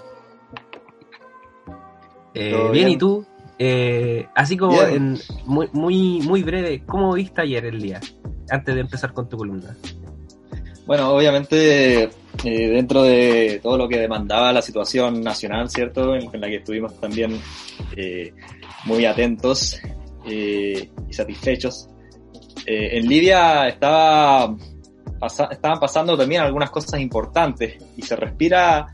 Eh, 2.34 2.70
bien, 2.72 2.88
¿y 2.88 2.98
tú? 2.98 3.26
Eh, 3.60 4.26
así 4.34 4.56
como 4.56 4.82
en, 4.82 5.20
muy, 5.46 5.68
muy, 5.74 6.22
muy 6.22 6.42
breve, 6.42 6.84
¿cómo 6.86 7.16
viste 7.16 7.42
ayer 7.42 7.66
el 7.66 7.82
día? 7.82 8.00
Antes 8.50 8.76
de 8.76 8.80
empezar 8.82 9.12
con 9.12 9.28
tu 9.28 9.36
columna. 9.36 9.76
Bueno, 10.86 11.14
obviamente 11.14 12.04
eh, 12.04 12.10
dentro 12.46 13.04
de 13.04 13.60
todo 13.62 13.78
lo 13.78 13.90
que 13.90 14.00
demandaba 14.00 14.54
la 14.54 14.62
situación 14.62 15.22
nacional, 15.22 15.70
¿cierto? 15.70 16.16
En, 16.16 16.40
la 16.40 16.48
que 16.48 16.58
estuvimos 16.58 16.98
también 17.02 17.42
muy 18.86 19.06
atentos 19.06 19.82
y 20.26 20.90
satisfechos. 21.12 21.90
en 22.66 23.06
Libia 23.06 23.68
estaba 23.68 24.56
estaban 25.26 25.80
pasando 25.80 26.18
también 26.18 26.42
algunas 26.42 26.70
cosas 26.70 27.00
importantes 27.00 27.78
y 27.96 28.02
se 28.02 28.16
respira 28.16 28.88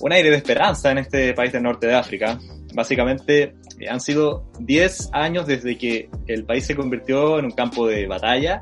un 0.00 0.12
aire 0.12 0.30
de 0.30 0.36
esperanza 0.36 0.90
en 0.90 0.98
este 0.98 1.34
país 1.34 1.52
del 1.52 1.62
norte 1.62 1.86
de 1.86 1.94
África. 1.94 2.38
Básicamente 2.74 3.54
eh, 3.78 3.88
han 3.88 4.00
sido 4.00 4.50
10 4.60 5.10
años 5.12 5.46
desde 5.46 5.78
que 5.78 6.08
el 6.26 6.44
país 6.44 6.66
se 6.66 6.74
convirtió 6.74 7.38
en 7.38 7.46
un 7.46 7.52
campo 7.52 7.86
de 7.86 8.06
batalla 8.06 8.60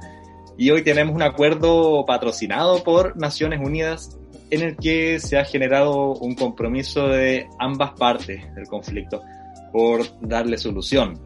y 0.56 0.70
hoy 0.70 0.82
tenemos 0.82 1.14
un 1.14 1.22
acuerdo 1.22 2.04
patrocinado 2.04 2.84
por 2.84 3.16
Naciones 3.16 3.60
Unidas 3.60 4.18
en 4.50 4.62
el 4.62 4.76
que 4.76 5.18
se 5.18 5.38
ha 5.38 5.44
generado 5.44 6.12
un 6.12 6.34
compromiso 6.34 7.08
de 7.08 7.46
ambas 7.58 7.92
partes 7.92 8.54
del 8.54 8.66
conflicto 8.66 9.22
por 9.72 10.02
darle 10.20 10.58
solución. 10.58 11.18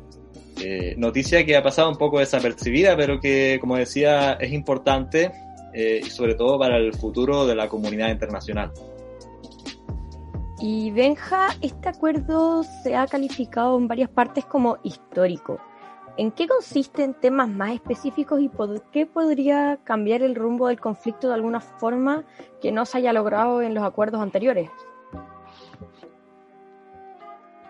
Eh, 0.62 0.94
noticia 0.96 1.44
que 1.44 1.56
ha 1.56 1.62
pasado 1.62 1.90
un 1.90 1.96
poco 1.96 2.20
desapercibida, 2.20 2.96
pero 2.96 3.20
que, 3.20 3.58
como 3.60 3.76
decía, 3.76 4.34
es 4.34 4.52
importante 4.52 5.32
eh, 5.72 6.00
y 6.02 6.10
sobre 6.10 6.34
todo 6.34 6.58
para 6.58 6.76
el 6.76 6.94
futuro 6.94 7.46
de 7.46 7.54
la 7.54 7.68
comunidad 7.68 8.08
internacional. 8.08 8.72
Y 10.58 10.90
Benja, 10.90 11.48
este 11.60 11.88
acuerdo 11.88 12.62
se 12.62 12.96
ha 12.96 13.06
calificado 13.06 13.76
en 13.76 13.88
varias 13.88 14.08
partes 14.08 14.44
como 14.46 14.78
histórico. 14.82 15.60
¿En 16.16 16.30
qué 16.30 16.48
consiste 16.48 17.04
en 17.04 17.12
temas 17.12 17.48
más 17.48 17.74
específicos 17.74 18.40
y 18.40 18.48
por 18.48 18.82
qué 18.90 19.04
podría 19.04 19.78
cambiar 19.84 20.22
el 20.22 20.34
rumbo 20.34 20.68
del 20.68 20.80
conflicto 20.80 21.28
de 21.28 21.34
alguna 21.34 21.60
forma 21.60 22.24
que 22.62 22.72
no 22.72 22.86
se 22.86 22.98
haya 22.98 23.12
logrado 23.12 23.60
en 23.60 23.74
los 23.74 23.84
acuerdos 23.84 24.22
anteriores? 24.22 24.70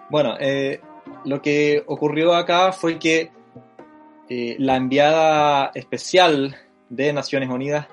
Bueno, 0.09 0.37
eh, 0.38 0.80
lo 1.24 1.42
que 1.42 1.82
ocurrió 1.87 2.35
acá 2.35 2.70
fue 2.70 3.00
que 3.00 3.32
eh, 4.28 4.54
la 4.61 4.76
enviada 4.76 5.72
especial 5.74 6.54
de 6.88 7.12
Naciones 7.12 7.49
Unidas 7.49 7.88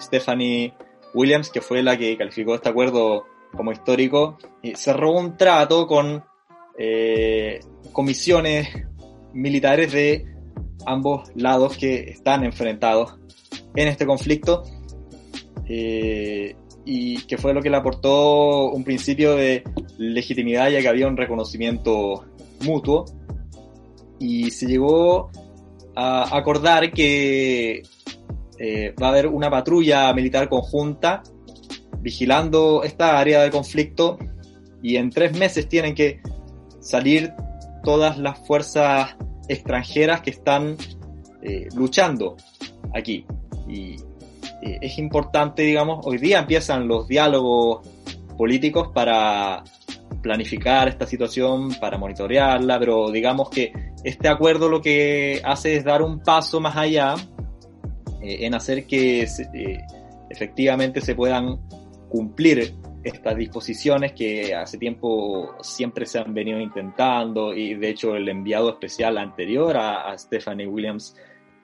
Stephanie 0.00 0.74
Williams, 1.14 1.50
que 1.50 1.60
fue 1.60 1.82
la 1.82 1.96
que 1.96 2.16
calificó 2.16 2.54
este 2.54 2.68
acuerdo 2.68 3.24
como 3.52 3.72
histórico, 3.72 4.38
cerró 4.74 5.12
un 5.12 5.36
trato 5.36 5.86
con 5.86 6.24
eh, 6.78 7.60
comisiones 7.92 8.68
militares 9.32 9.92
de 9.92 10.26
ambos 10.86 11.30
lados 11.34 11.76
que 11.76 12.10
están 12.10 12.44
enfrentados 12.44 13.18
en 13.74 13.88
este 13.88 14.06
conflicto 14.06 14.64
eh, 15.68 16.56
y 16.84 17.22
que 17.26 17.38
fue 17.38 17.54
lo 17.54 17.60
que 17.60 17.70
le 17.70 17.76
aportó 17.76 18.70
un 18.70 18.82
principio 18.84 19.36
de 19.36 19.62
legitimidad 19.98 20.70
ya 20.70 20.80
que 20.80 20.88
había 20.88 21.06
un 21.06 21.16
reconocimiento 21.16 22.24
mutuo. 22.64 23.04
Y 24.18 24.50
se 24.50 24.66
llegó 24.66 25.30
a 25.94 26.36
acordar 26.36 26.92
que 26.92 27.82
eh, 28.64 28.94
va 28.94 29.08
a 29.08 29.10
haber 29.10 29.26
una 29.26 29.50
patrulla 29.50 30.12
militar 30.14 30.48
conjunta 30.48 31.24
vigilando 31.98 32.84
esta 32.84 33.18
área 33.18 33.42
de 33.42 33.50
conflicto 33.50 34.18
y 34.80 34.94
en 34.98 35.10
tres 35.10 35.36
meses 35.36 35.68
tienen 35.68 35.96
que 35.96 36.20
salir 36.78 37.32
todas 37.82 38.18
las 38.18 38.38
fuerzas 38.46 39.16
extranjeras 39.48 40.20
que 40.20 40.30
están 40.30 40.76
eh, 41.42 41.66
luchando 41.74 42.36
aquí. 42.94 43.26
Y 43.68 43.96
eh, 44.62 44.78
es 44.80 44.96
importante, 44.96 45.62
digamos, 45.62 46.06
hoy 46.06 46.18
día 46.18 46.38
empiezan 46.38 46.86
los 46.86 47.08
diálogos 47.08 47.84
políticos 48.38 48.90
para 48.94 49.64
planificar 50.22 50.86
esta 50.86 51.04
situación, 51.08 51.74
para 51.80 51.98
monitorearla, 51.98 52.78
pero 52.78 53.10
digamos 53.10 53.50
que 53.50 53.72
este 54.04 54.28
acuerdo 54.28 54.68
lo 54.68 54.80
que 54.80 55.42
hace 55.42 55.74
es 55.74 55.82
dar 55.84 56.00
un 56.00 56.20
paso 56.20 56.60
más 56.60 56.76
allá 56.76 57.16
eh, 58.22 58.46
en 58.46 58.54
hacer 58.54 58.86
que 58.86 59.22
eh, 59.22 59.86
efectivamente 60.30 61.00
se 61.00 61.14
puedan 61.14 61.58
cumplir 62.08 62.74
estas 63.02 63.36
disposiciones 63.36 64.12
que 64.12 64.54
hace 64.54 64.78
tiempo 64.78 65.56
siempre 65.60 66.06
se 66.06 66.20
han 66.20 66.32
venido 66.32 66.60
intentando 66.60 67.52
y 67.52 67.74
de 67.74 67.88
hecho 67.88 68.14
el 68.14 68.28
enviado 68.28 68.70
especial 68.70 69.18
anterior 69.18 69.76
a, 69.76 70.16
Stephanie 70.16 70.66
Williams 70.66 71.16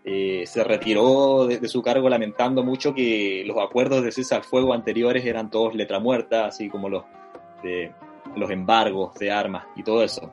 eh, 0.04 0.44
se 0.46 0.64
retiró 0.64 1.46
de, 1.46 1.68
su 1.68 1.82
cargo 1.82 2.08
lamentando 2.08 2.64
mucho 2.64 2.94
que 2.94 3.44
los 3.46 3.58
acuerdos 3.58 4.02
de 4.02 4.10
cese 4.10 4.34
al 4.34 4.42
fuego 4.42 4.72
anteriores 4.72 5.24
eran 5.24 5.50
todos 5.50 5.74
letra 5.74 6.00
muerta, 6.00 6.46
así 6.46 6.68
como 6.68 6.88
los, 6.88 7.04
de, 7.62 7.92
los 8.34 8.50
embargos 8.50 9.14
de 9.16 9.30
armas 9.30 9.66
y 9.76 9.82
todo 9.82 10.02
eso. 10.02 10.32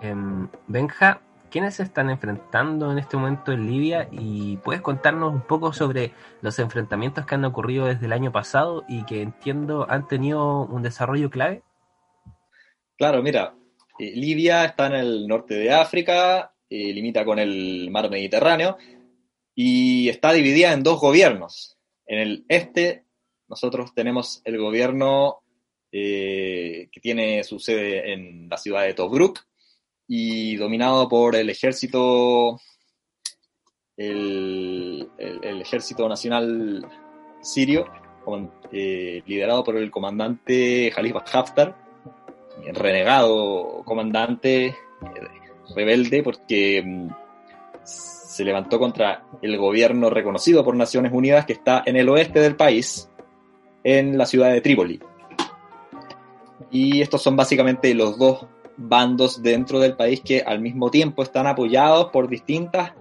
Em, 0.00 0.48
Benja, 0.68 1.20
¿Quiénes 1.52 1.74
se 1.74 1.82
están 1.82 2.08
enfrentando 2.08 2.90
en 2.90 2.98
este 2.98 3.18
momento 3.18 3.52
en 3.52 3.70
Libia? 3.70 4.08
¿Y 4.10 4.56
puedes 4.56 4.80
contarnos 4.80 5.34
un 5.34 5.42
poco 5.42 5.74
sobre 5.74 6.12
los 6.40 6.58
enfrentamientos 6.58 7.26
que 7.26 7.34
han 7.34 7.44
ocurrido 7.44 7.84
desde 7.84 8.06
el 8.06 8.14
año 8.14 8.32
pasado 8.32 8.84
y 8.88 9.04
que 9.04 9.20
entiendo 9.20 9.86
han 9.86 10.08
tenido 10.08 10.62
un 10.64 10.82
desarrollo 10.82 11.28
clave? 11.28 11.62
Claro, 12.96 13.22
mira, 13.22 13.54
eh, 13.98 14.12
Libia 14.16 14.64
está 14.64 14.86
en 14.86 14.94
el 14.94 15.28
norte 15.28 15.52
de 15.52 15.70
África, 15.74 16.54
eh, 16.70 16.90
limita 16.94 17.22
con 17.22 17.38
el 17.38 17.90
mar 17.90 18.08
Mediterráneo 18.08 18.78
y 19.54 20.08
está 20.08 20.32
dividida 20.32 20.72
en 20.72 20.82
dos 20.82 21.00
gobiernos. 21.00 21.76
En 22.06 22.18
el 22.18 22.46
este 22.48 23.04
nosotros 23.46 23.92
tenemos 23.94 24.40
el 24.46 24.56
gobierno 24.56 25.42
eh, 25.92 26.88
que 26.90 27.00
tiene 27.02 27.44
su 27.44 27.58
sede 27.58 28.14
en 28.14 28.48
la 28.48 28.56
ciudad 28.56 28.84
de 28.84 28.94
Tobruk, 28.94 29.44
y 30.14 30.56
dominado 30.56 31.08
por 31.08 31.34
el 31.36 31.48
ejército, 31.48 32.60
el, 33.96 35.08
ejército 35.18 36.06
nacional 36.06 36.86
sirio, 37.40 37.86
eh, 38.72 39.22
liderado 39.24 39.64
por 39.64 39.78
el 39.78 39.90
comandante 39.90 40.92
Khalifa 40.94 41.24
Haftar, 41.32 41.74
renegado 42.74 43.82
comandante 43.86 44.66
eh, 44.66 44.74
rebelde 45.74 46.22
porque 46.22 46.82
mm, 46.84 47.08
se 47.82 48.44
levantó 48.44 48.78
contra 48.78 49.24
el 49.40 49.56
gobierno 49.56 50.10
reconocido 50.10 50.62
por 50.62 50.76
Naciones 50.76 51.12
Unidas 51.14 51.46
que 51.46 51.54
está 51.54 51.84
en 51.86 51.96
el 51.96 52.10
oeste 52.10 52.38
del 52.40 52.54
país, 52.54 53.08
en 53.82 54.18
la 54.18 54.26
ciudad 54.26 54.52
de 54.52 54.60
Trípoli. 54.60 55.00
Y 56.70 57.00
estos 57.00 57.22
son 57.22 57.34
básicamente 57.34 57.94
los 57.94 58.18
dos 58.18 58.46
bandos 58.76 59.42
dentro 59.42 59.80
del 59.80 59.96
país 59.96 60.20
que 60.20 60.40
al 60.40 60.60
mismo 60.60 60.90
tiempo 60.90 61.22
están 61.22 61.46
apoyados 61.46 62.10
por 62.10 62.28
distintas 62.28 62.92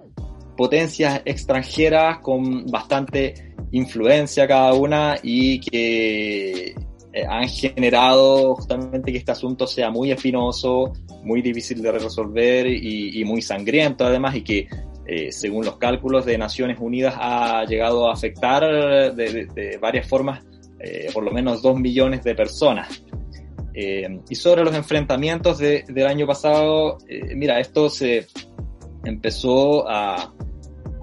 potencias 0.57 1.21
extranjeras 1.25 2.19
con 2.19 2.65
bastante 2.67 3.55
influencia 3.71 4.47
cada 4.47 4.73
una 4.73 5.17
y 5.23 5.59
que 5.59 6.75
eh, 7.13 7.25
han 7.27 7.47
generado 7.47 8.55
justamente 8.55 9.11
que 9.11 9.17
este 9.17 9.31
asunto 9.31 9.67
sea 9.67 9.89
muy 9.89 10.11
espinoso, 10.11 10.93
muy 11.23 11.41
difícil 11.41 11.81
de 11.81 11.91
resolver 11.91 12.67
y, 12.67 13.23
muy 13.25 13.41
sangriento 13.41 14.05
además 14.05 14.35
y 14.35 14.43
que 14.43 14.67
eh, 15.05 15.31
según 15.31 15.65
los 15.65 15.77
cálculos 15.77 16.25
de 16.25 16.37
Naciones 16.37 16.77
Unidas, 16.79 17.15
ha 17.17 17.65
llegado 17.65 18.09
a 18.09 18.13
afectar 18.13 18.63
de, 19.13 19.77
varias 19.81 20.07
formas 20.07 20.43
eh, 20.79 21.09
por 21.13 21.23
lo 21.23 21.31
menos 21.31 21.61
dos 21.61 21.77
millones 21.77 22.23
de 22.23 22.33
personas. 22.33 23.03
Y 23.73 24.35
sobre 24.35 24.63
los 24.63 24.75
enfrentamientos 24.75 25.57
del 25.57 26.07
año 26.07 26.27
pasado, 26.27 26.97
mira, 27.35 27.59
esto 27.59 27.89
se 27.89 28.27
empezó 29.05 29.89
a, 29.89 30.33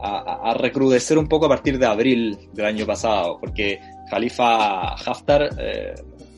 a, 0.00 0.54
recrudecer 0.54 1.18
un 1.18 1.26
poco 1.26 1.46
a 1.46 1.48
partir 1.48 1.78
de 1.78 1.86
abril 1.86 2.38
del 2.52 2.66
año 2.66 2.86
pasado, 2.86 3.38
porque 3.40 3.80
Khalifa 4.10 4.94
Haftar 4.94 5.50
eh, 5.58 5.94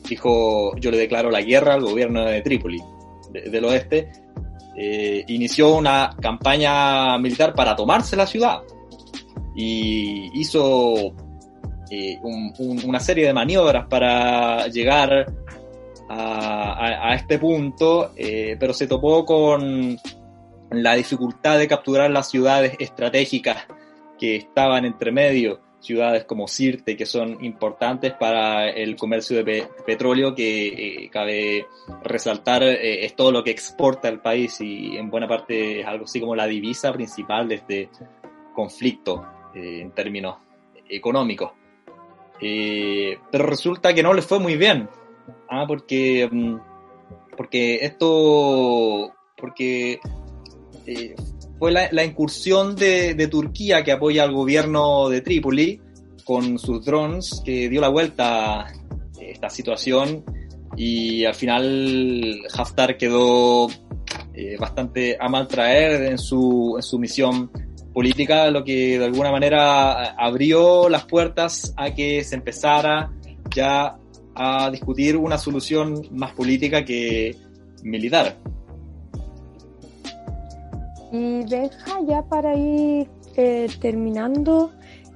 dijo 0.07 0.75
yo 0.77 0.91
le 0.91 0.97
declaro 0.97 1.29
la 1.29 1.41
guerra 1.41 1.75
al 1.75 1.81
gobierno 1.81 2.25
de 2.25 2.41
Trípoli, 2.41 2.81
del 3.31 3.65
oeste, 3.65 4.11
eh, 4.75 5.23
inició 5.27 5.75
una 5.75 6.15
campaña 6.21 7.17
militar 7.17 7.53
para 7.53 7.75
tomarse 7.75 8.15
la 8.15 8.25
ciudad 8.25 8.61
y 9.55 10.39
hizo 10.39 11.13
eh, 11.89 12.19
una 12.23 12.99
serie 12.99 13.27
de 13.27 13.33
maniobras 13.33 13.85
para 13.87 14.67
llegar 14.67 15.31
a, 16.11 17.09
a 17.09 17.15
este 17.15 17.39
punto, 17.39 18.11
pero 18.59 18.73
se 18.73 18.87
topó 18.87 19.25
con 19.25 19.97
la 20.71 20.95
dificultad 20.95 21.57
de 21.59 21.67
capturar 21.67 22.09
las 22.09 22.29
ciudades 22.29 22.75
estratégicas 22.79 23.67
que 24.17 24.35
estaban 24.37 24.85
entre 24.85 25.11
medio, 25.11 25.59
ciudades 25.81 26.23
como 26.25 26.47
Sirte, 26.47 26.95
que 26.95 27.05
son 27.05 27.43
importantes 27.43 28.13
para 28.13 28.69
el 28.69 28.95
comercio 28.95 29.43
de 29.43 29.67
petróleo, 29.85 30.33
que 30.33 30.67
eh, 30.67 31.09
cabe 31.09 31.65
resaltar, 32.03 32.63
eh, 32.63 33.03
es 33.03 33.15
todo 33.15 33.31
lo 33.31 33.43
que 33.43 33.51
exporta 33.51 34.07
el 34.07 34.19
país 34.19 34.61
y 34.61 34.95
en 34.95 35.09
buena 35.09 35.27
parte 35.27 35.81
es 35.81 35.87
algo 35.87 36.05
así 36.05 36.19
como 36.19 36.35
la 36.35 36.45
divisa 36.45 36.93
principal 36.93 37.49
de 37.49 37.55
este 37.55 37.89
conflicto 38.53 39.25
eh, 39.55 39.81
en 39.81 39.91
términos 39.91 40.37
económicos. 40.87 41.51
pero 42.39 43.45
resulta 43.45 43.93
que 43.93 44.03
no 44.03 44.13
le 44.13 44.21
fue 44.21 44.39
muy 44.39 44.55
bien, 44.55 44.87
¿ah? 45.49 45.65
porque, 45.67 46.27
mm, 46.31 46.55
porque 47.37 47.75
esto, 47.85 49.13
porque 49.37 49.99
eh, 50.85 51.15
fue 51.59 51.71
la, 51.71 52.03
incursión 52.03 52.75
de, 52.75 53.27
Turquía 53.29 53.83
que 53.83 53.91
apoya 53.91 54.23
al 54.23 54.33
gobierno 54.33 55.09
de 55.09 55.21
Trípoli 55.21 55.79
con 56.23 56.57
sus 56.57 56.83
drones 56.85 57.41
que 57.45 57.69
dio 57.69 57.81
la 57.81 57.89
vuelta 57.89 58.61
a 58.61 58.71
esta 59.19 59.49
situación 59.49 60.23
y 60.75 61.25
al 61.25 61.35
final 61.35 62.41
Haftar 62.57 62.97
quedó 62.97 63.67
eh, 64.33 64.55
bastante 64.59 65.17
a 65.19 65.29
mal 65.29 65.47
traer 65.47 66.03
en 66.03 66.17
su, 66.17 66.73
en 66.77 66.83
su 66.83 66.97
misión 66.97 67.51
política, 67.93 68.49
lo 68.49 68.63
que 68.63 68.97
de 68.97 69.05
alguna 69.05 69.31
manera 69.31 70.13
abrió 70.15 70.89
las 70.89 71.05
puertas 71.05 71.73
a 71.77 71.93
que 71.93 72.23
se 72.23 72.35
empezara 72.35 73.11
ya 73.53 73.97
a 74.35 74.69
discutir 74.71 75.17
una 75.17 75.37
solución 75.37 76.07
más 76.11 76.33
política 76.33 76.83
que 76.85 77.35
militar. 77.83 78.37
Y 81.11 81.43
Benja, 81.45 81.99
ya 82.07 82.23
para 82.23 82.55
ir 82.55 83.07
eh, 83.35 83.67
terminando, 83.81 84.71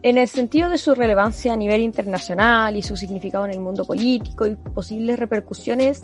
en 0.06 0.18
el 0.18 0.28
sentido 0.28 0.70
de 0.70 0.78
su 0.78 0.94
relevancia 0.94 1.54
a 1.54 1.56
nivel 1.56 1.82
internacional 1.82 2.76
y 2.76 2.84
su 2.84 2.96
significado 2.96 3.46
en 3.46 3.52
el 3.52 3.60
mundo 3.60 3.86
político 3.86 4.46
y 4.46 4.56
posibles 4.56 5.18
repercusiones, 5.18 6.04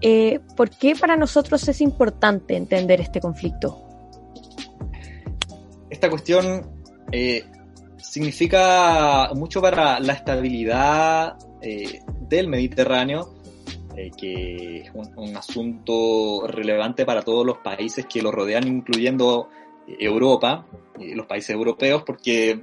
eh, 0.00 0.40
¿por 0.56 0.70
qué 0.70 0.96
para 0.96 1.16
nosotros 1.16 1.68
es 1.68 1.80
importante 1.80 2.56
entender 2.56 3.00
este 3.00 3.20
conflicto? 3.20 3.84
Esta 5.88 6.10
cuestión 6.10 6.66
eh, 7.12 7.44
significa 7.98 9.30
mucho 9.34 9.60
para 9.60 10.00
la 10.00 10.14
estabilidad 10.14 11.36
del 11.60 12.48
Mediterráneo 12.48 13.38
eh, 13.98 14.12
que 14.16 14.76
es 14.82 14.90
un, 14.94 15.36
asunto 15.36 16.46
relevante 16.46 17.04
para 17.04 17.22
todos 17.22 17.44
los 17.44 17.58
países 17.58 18.06
que 18.06 18.22
lo 18.22 18.30
rodean, 18.30 18.68
incluyendo 18.68 19.48
eh, 19.88 19.96
Europa, 19.98 20.66
eh, 21.00 21.16
los 21.16 21.26
países 21.26 21.50
europeos, 21.50 22.04
porque 22.04 22.60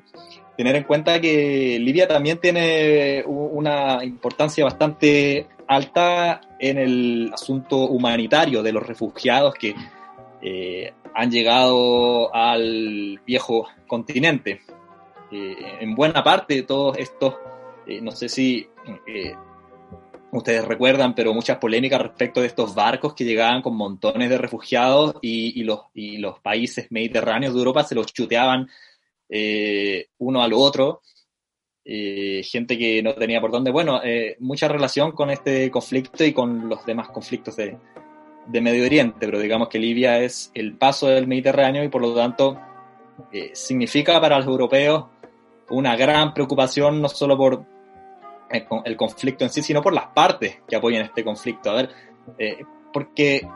tener 0.56 0.78
en 0.78 0.84
cuenta 0.84 1.20
que 1.20 1.78
Libia 1.78 2.08
también 2.08 2.40
tiene 2.40 3.22
una 3.26 4.02
importancia 4.06 4.64
bastante 4.64 5.48
alta 5.68 6.40
en 6.58 6.78
el 6.78 7.32
asunto 7.34 7.80
humanitario 7.80 8.64
de 8.64 8.72
los 8.72 8.88
refugiados 8.88 9.56
que 9.56 9.76
han 11.14 11.32
llegado 11.32 12.34
al 12.34 13.20
viejo 13.26 13.68
continente. 13.88 14.62
en 15.32 15.96
buena 15.96 16.24
parte 16.24 16.62
todos 16.64 16.98
estos, 16.98 17.36
no 18.02 18.12
sé 18.12 18.30
si 18.30 18.68
ustedes 20.38 20.66
recuerdan, 20.66 21.16
pero 21.16 21.34
muchas 21.34 21.58
polémicas 21.58 22.02
respecto 22.02 22.42
de 22.42 22.48
estos 22.48 22.76
barcos 22.76 23.14
que 23.14 23.24
llegaban 23.24 23.62
con 23.62 23.76
montones 23.76 24.30
de 24.30 24.38
refugiados 24.38 25.16
y, 25.22 25.64
los, 25.64 25.82
y 25.94 26.18
los 26.18 26.40
países 26.40 26.92
mediterráneos 26.92 27.54
de 27.54 27.60
Europa 27.60 27.84
se 27.84 27.96
los 27.96 28.08
chuteaban 28.14 28.68
eh, 29.30 30.08
uno 30.20 30.44
al 30.44 30.54
otro. 30.54 31.02
Eh, 31.88 32.42
gente 32.44 32.78
que 32.78 33.04
no 33.04 33.14
tenía 33.14 33.40
por 33.40 33.52
dónde. 33.52 33.72
Bueno, 33.72 34.02
eh, 34.04 34.36
mucha 34.40 34.68
relación 34.68 35.12
con 35.12 35.30
este 35.30 35.70
conflicto 35.70 36.24
y 36.24 36.34
con 36.34 36.68
los 36.68 36.84
demás 36.86 37.10
conflictos 37.10 37.56
de, 37.56 37.78
de, 38.48 38.62
Medio 38.62 38.86
Oriente, 38.86 39.20
pero 39.20 39.40
digamos 39.40 39.70
que 39.70 39.78
Libia 39.78 40.20
es 40.20 40.52
el 40.56 40.78
paso 40.78 41.08
del 41.08 41.28
Mediterráneo 41.28 41.84
y 41.84 41.90
por 41.90 42.02
lo 42.02 42.14
tanto 42.14 42.60
significa 43.54 44.20
para 44.20 44.40
los 44.40 44.48
europeos 44.48 45.06
una 45.70 45.96
gran 45.96 46.34
preocupación 46.34 47.02
no 47.02 47.08
solo 47.08 47.38
por 47.38 47.66
el, 48.50 48.98
conflicto 48.98 49.44
en 49.44 49.50
sí, 49.50 49.62
sino 49.62 49.82
por 49.82 49.94
las 49.94 50.08
partes 50.08 50.60
que 50.68 50.76
apoyan 50.76 51.04
este 51.04 51.24
conflicto. 51.24 51.72
A 51.72 51.76
ver, 51.76 51.90
eh, 52.38 52.64
porque, 52.94 53.48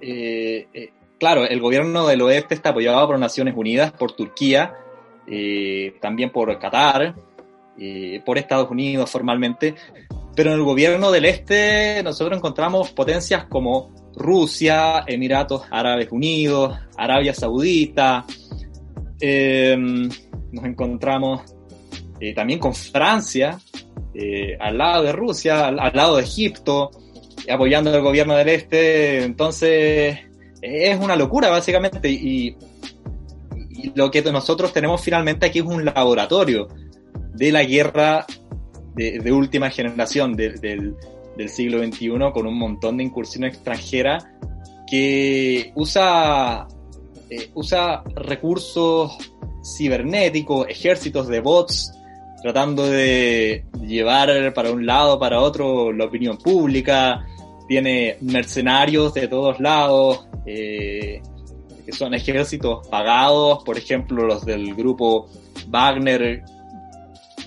eh, 0.00 0.68
eh, 0.72 0.92
claro, 1.18 1.44
el 1.44 1.60
gobierno 1.60 2.06
del 2.06 2.22
oeste 2.22 2.54
está 2.54 2.70
apoyado 2.70 3.06
por 3.06 3.18
Naciones 3.18 3.54
Unidas, 3.56 3.92
por 3.92 4.12
Turquía, 4.12 4.74
también 6.00 6.30
por 6.30 6.58
Qatar, 6.58 7.14
por 8.26 8.36
Estados 8.36 8.70
Unidos 8.70 9.10
formalmente, 9.10 9.74
pero 10.36 10.50
en 10.50 10.58
el 10.58 10.64
gobierno 10.64 11.10
del 11.10 11.24
este 11.24 12.02
nosotros 12.04 12.36
encontramos 12.36 12.90
potencias 12.90 13.46
como 13.46 13.90
Rusia, 14.14 15.02
Emiratos 15.06 15.62
Árabes 15.70 16.08
Unidos, 16.10 16.78
Arabia 16.98 17.32
Saudita, 17.32 18.26
nos 19.22 20.64
encontramos 20.66 21.40
también 22.34 22.58
con 22.58 22.74
Francia, 22.74 23.58
eh, 24.14 24.56
al 24.60 24.78
lado 24.78 25.02
de 25.02 25.12
Rusia, 25.12 25.66
al, 25.66 25.76
lado 25.76 26.16
de 26.16 26.22
Egipto, 26.22 26.90
apoyando 27.50 27.90
al 27.92 28.00
gobierno 28.00 28.36
del 28.36 28.48
este. 28.48 29.24
Entonces, 29.24 30.18
es 30.62 31.00
una 31.00 31.16
locura, 31.16 31.50
básicamente. 31.50 32.10
Y, 32.10 32.56
lo 33.94 34.10
que 34.10 34.22
nosotros 34.22 34.72
tenemos 34.72 35.02
finalmente 35.02 35.44
aquí 35.44 35.58
es 35.58 35.64
un 35.66 35.84
laboratorio 35.84 36.68
de 37.34 37.52
la 37.52 37.64
guerra 37.64 38.24
de, 38.94 39.30
última 39.30 39.68
generación 39.68 40.34
del, 40.34 40.96
siglo 41.48 41.84
XXI, 41.84 42.08
con 42.32 42.46
un 42.46 42.58
montón 42.58 42.96
de 42.96 43.04
incursiones 43.04 43.54
extranjeras 43.54 44.26
que 44.86 45.70
usa, 45.74 46.66
eh, 47.28 47.50
usa 47.52 48.02
recursos 48.16 49.18
cibernéticos, 49.76 50.66
ejércitos 50.68 51.28
de 51.28 51.40
bots, 51.40 51.92
tratando 52.44 52.84
de 52.84 53.64
llevar 53.80 54.52
para 54.52 54.70
un 54.70 54.84
lado, 54.84 55.18
para 55.18 55.40
otro 55.40 55.90
la 55.94 56.04
opinión 56.04 56.36
pública, 56.36 57.24
tiene 57.66 58.18
mercenarios 58.20 59.14
de 59.14 59.28
todos 59.28 59.60
lados, 59.60 60.28
eh, 60.44 61.22
que 61.86 61.92
son 61.92 62.12
ejércitos 62.12 62.86
pagados, 62.88 63.64
por 63.64 63.78
ejemplo 63.78 64.26
los 64.26 64.44
del 64.44 64.74
grupo 64.74 65.26
Wagner, 65.68 66.44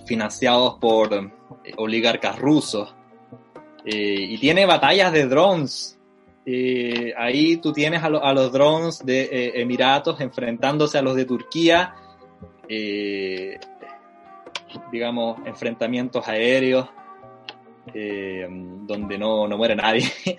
financiados 0.08 0.80
por 0.82 1.14
eh, 1.14 1.74
oligarcas 1.76 2.39
rusos, 2.39 2.95
eh, 3.86 4.16
y 4.32 4.39
tiene 4.39 4.66
batallas 4.66 5.14
de 5.14 5.28
drones. 5.28 6.00
ahí 7.18 7.58
tú 7.58 7.72
tienes 7.72 8.02
a 8.04 8.10
los 8.10 8.52
drones 8.52 9.06
de 9.06 9.52
Emiratos 9.62 10.20
enfrentándose 10.22 10.98
a 10.98 11.04
los 11.04 11.16
de 11.16 11.26
Turquía 11.26 11.93
digamos, 14.91 15.39
enfrentamientos 15.45 16.28
aéreos 16.28 16.89
eh, 17.93 18.47
donde 18.49 19.18
no, 19.18 19.47
no, 19.47 19.57
muere 19.57 19.76
nadie. 19.76 20.05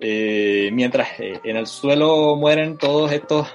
Eh, 0.00 0.70
mientras 0.72 1.20
eh, 1.20 1.38
en 1.44 1.56
el 1.56 1.68
suelo 1.68 2.34
mueren 2.34 2.76
todos 2.76 3.12
estos 3.12 3.46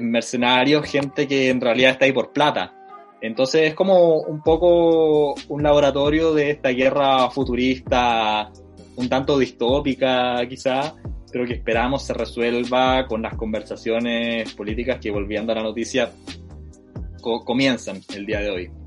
mercenarios, 0.00 0.84
gente 0.90 1.28
que 1.28 1.50
en 1.50 1.60
realidad 1.60 1.92
está 1.92 2.04
ahí 2.04 2.12
por 2.12 2.32
plata. 2.32 2.74
Entonces 3.20 3.68
es 3.68 3.74
como 3.74 4.18
un 4.22 4.42
poco 4.42 5.36
un 5.48 5.62
laboratorio 5.62 6.34
de 6.34 6.50
esta 6.50 6.70
guerra 6.70 7.30
futurista, 7.30 8.50
un 8.96 9.08
tanto 9.08 9.38
distópica 9.38 10.44
quizá, 10.48 10.94
pero 11.30 11.46
que 11.46 11.54
esperamos 11.54 12.02
se 12.02 12.12
resuelva 12.12 13.06
con 13.06 13.22
las 13.22 13.36
conversaciones 13.36 14.52
políticas 14.54 14.98
que, 14.98 15.12
volviendo 15.12 15.52
a 15.52 15.54
la 15.54 15.62
noticia, 15.62 16.10
comienzan 17.22 18.00
el 18.14 18.26
día 18.26 18.40
de 18.40 18.50
hoy. 18.50 18.81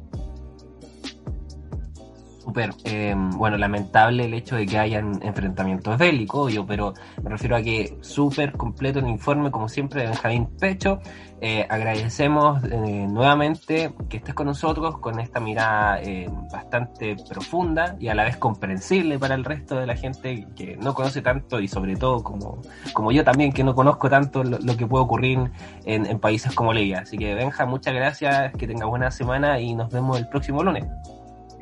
Super. 2.45 2.69
Em, 2.83 3.31
bueno, 3.31 3.57
lamentable 3.57 4.25
el 4.25 4.33
hecho 4.35 4.55
de 4.55 4.67
que 4.67 4.77
hayan 4.77 5.19
enfrentamientos 5.23 5.97
bélicos, 5.97 6.45
obvio, 6.45 6.63
pero 6.65 6.93
me 7.23 7.31
refiero 7.31 7.55
a 7.55 7.61
que 7.61 7.97
súper 8.01 8.51
completo 8.51 8.99
el 8.99 9.07
informe, 9.07 9.49
como 9.49 9.67
siempre, 9.67 10.01
de 10.01 10.07
Benjamín 10.09 10.45
Pecho. 10.59 10.99
Eh, 11.41 11.65
agradecemos 11.67 12.63
eh, 12.63 13.07
nuevamente 13.09 13.93
que 14.09 14.17
estés 14.17 14.33
con 14.33 14.45
nosotros 14.45 14.99
con 14.99 15.19
esta 15.19 15.39
mirada 15.39 16.01
eh, 16.01 16.29
bastante 16.51 17.17
profunda 17.27 17.97
y 17.99 18.07
a 18.07 18.15
la 18.15 18.23
vez 18.23 18.37
comprensible 18.37 19.19
para 19.19 19.35
el 19.35 19.43
resto 19.43 19.75
de 19.75 19.85
la 19.85 19.95
gente 19.97 20.47
que 20.55 20.77
no 20.77 20.93
conoce 20.93 21.21
tanto 21.21 21.59
y 21.59 21.67
sobre 21.67 21.97
todo 21.97 22.23
como, 22.23 22.61
como 22.93 23.11
yo 23.11 23.23
también 23.23 23.51
que 23.51 23.63
no 23.63 23.75
conozco 23.75 24.09
tanto 24.09 24.43
lo, 24.43 24.77
que 24.77 24.87
puede 24.87 25.03
ocurrir 25.03 25.51
en, 25.85 26.19
países 26.19 26.53
como 26.53 26.73
Libia. 26.73 26.99
Así 26.99 27.17
que 27.17 27.33
Benja, 27.35 27.65
muchas 27.65 27.93
gracias, 27.93 28.53
que 28.53 28.67
tenga 28.67 28.85
buena 28.85 29.11
semana 29.11 29.59
y 29.59 29.73
nos 29.73 29.91
vemos 29.91 30.17
el 30.19 30.27
próximo 30.29 30.63
lunes. 30.63 30.85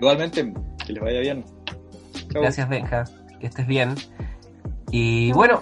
Igualmente, 0.04 0.54
que 0.86 0.91
les 0.91 1.01
vaya 1.01 1.22
bien. 1.22 1.45
Gracias, 2.28 2.68
Benja. 2.68 3.06
Que 3.39 3.47
estés 3.47 3.66
bien. 3.66 3.95
Y 4.91 5.32
bueno, 5.32 5.62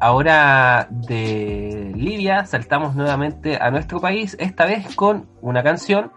ahora 0.00 0.88
de 0.90 1.92
Libia 1.94 2.46
saltamos 2.46 2.94
nuevamente 2.94 3.58
a 3.60 3.70
nuestro 3.70 4.00
país, 4.00 4.38
esta 4.40 4.64
vez 4.64 4.96
con 4.96 5.28
una 5.42 5.62
canción, 5.62 6.12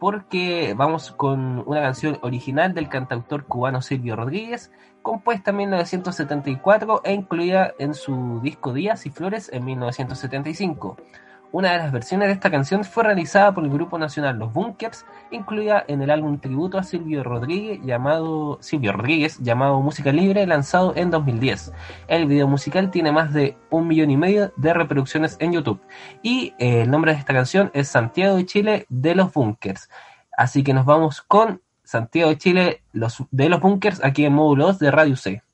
porque 0.00 0.72
vamos 0.74 1.12
con 1.12 1.62
una 1.66 1.82
canción 1.82 2.18
original 2.22 2.72
del 2.72 2.88
cantautor 2.88 3.44
cubano 3.44 3.82
Silvio 3.82 4.16
Rodríguez, 4.16 4.72
compuesta 5.02 5.50
en 5.50 5.58
1974 5.58 7.02
e 7.04 7.12
incluida 7.12 7.74
en 7.78 7.92
su 7.92 8.40
disco 8.42 8.72
Días 8.72 9.04
y 9.04 9.10
Flores 9.10 9.50
en 9.52 9.66
1975. 9.66 10.96
Una 11.54 11.70
de 11.70 11.78
las 11.78 11.92
versiones 11.92 12.26
de 12.26 12.34
esta 12.34 12.50
canción 12.50 12.82
fue 12.82 13.04
realizada 13.04 13.54
por 13.54 13.62
el 13.62 13.70
grupo 13.70 13.96
nacional 13.96 14.40
Los 14.40 14.52
Bunkers, 14.52 15.06
incluida 15.30 15.84
en 15.86 16.02
el 16.02 16.10
álbum 16.10 16.40
tributo 16.40 16.78
a 16.78 16.82
Silvio 16.82 17.22
Rodríguez 17.22 17.78
llamado 17.84 18.58
Silvio 18.60 18.90
Rodríguez 18.90 19.38
llamado 19.38 19.80
Música 19.80 20.10
Libre, 20.10 20.48
lanzado 20.48 20.94
en 20.96 21.12
2010. 21.12 21.72
El 22.08 22.26
video 22.26 22.48
musical 22.48 22.90
tiene 22.90 23.12
más 23.12 23.32
de 23.32 23.56
un 23.70 23.86
millón 23.86 24.10
y 24.10 24.16
medio 24.16 24.52
de 24.56 24.74
reproducciones 24.74 25.36
en 25.38 25.52
YouTube. 25.52 25.80
Y 26.24 26.54
eh, 26.58 26.82
el 26.82 26.90
nombre 26.90 27.12
de 27.12 27.20
esta 27.20 27.32
canción 27.32 27.70
es 27.72 27.86
Santiago 27.86 28.34
de 28.34 28.46
Chile 28.46 28.86
de 28.88 29.14
Los 29.14 29.32
Bunkers. 29.32 29.88
Así 30.36 30.64
que 30.64 30.74
nos 30.74 30.86
vamos 30.86 31.22
con 31.22 31.62
Santiago 31.84 32.30
de 32.30 32.38
Chile 32.38 32.82
de 33.30 33.48
Los 33.48 33.60
Bunkers 33.60 34.02
aquí 34.02 34.24
en 34.24 34.32
módulo 34.32 34.66
2 34.66 34.80
de 34.80 34.90
Radio 34.90 35.14
C. 35.14 35.44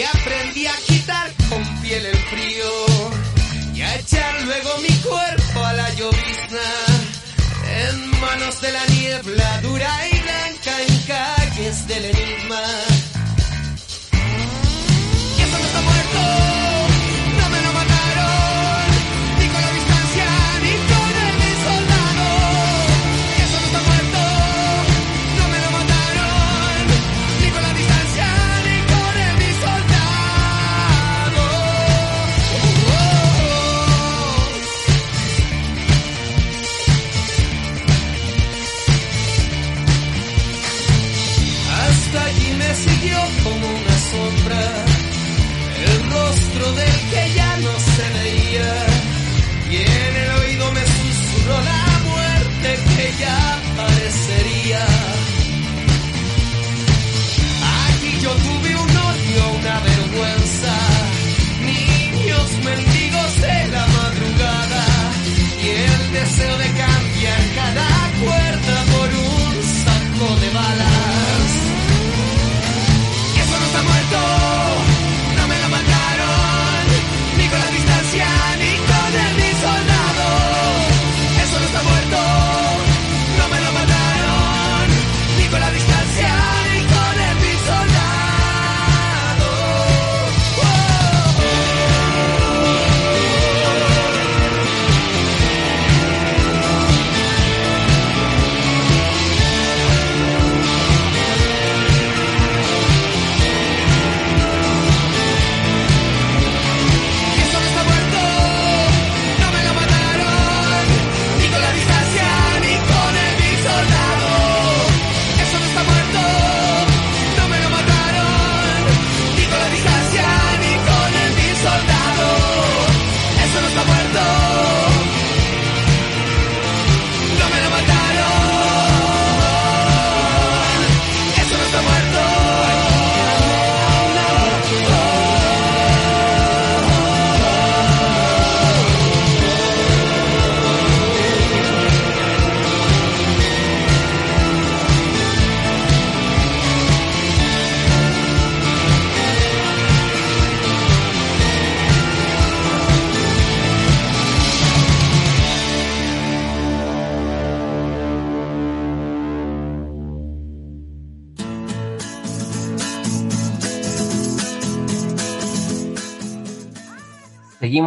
Allí 0.00 0.08
aprendí 0.18 0.66
a 0.66 0.74
quitar 0.86 1.30
con 1.50 1.62
piel 1.82 2.06
el 2.06 2.16
frío 2.16 2.70
y 3.74 3.82
a 3.82 3.96
echar 3.96 4.42
luego 4.44 4.78
mi 4.78 4.94
cuerpo 4.96 5.62
a 5.62 5.74
la 5.74 5.90
llovizna. 5.90 6.68
En 7.86 8.10
manos 8.18 8.62
de 8.62 8.72
la 8.72 8.86
niebla 8.86 9.60
dura 9.60 10.08
y 10.08 10.20
blanca 10.20 10.82
en 10.88 10.98
calles 11.02 11.86
del 11.86 12.04
enigma. 12.06 12.62
Y 15.36 15.42
eso 15.42 15.58
no 15.58 15.64
está 15.66 15.80
muerto. 15.82 16.49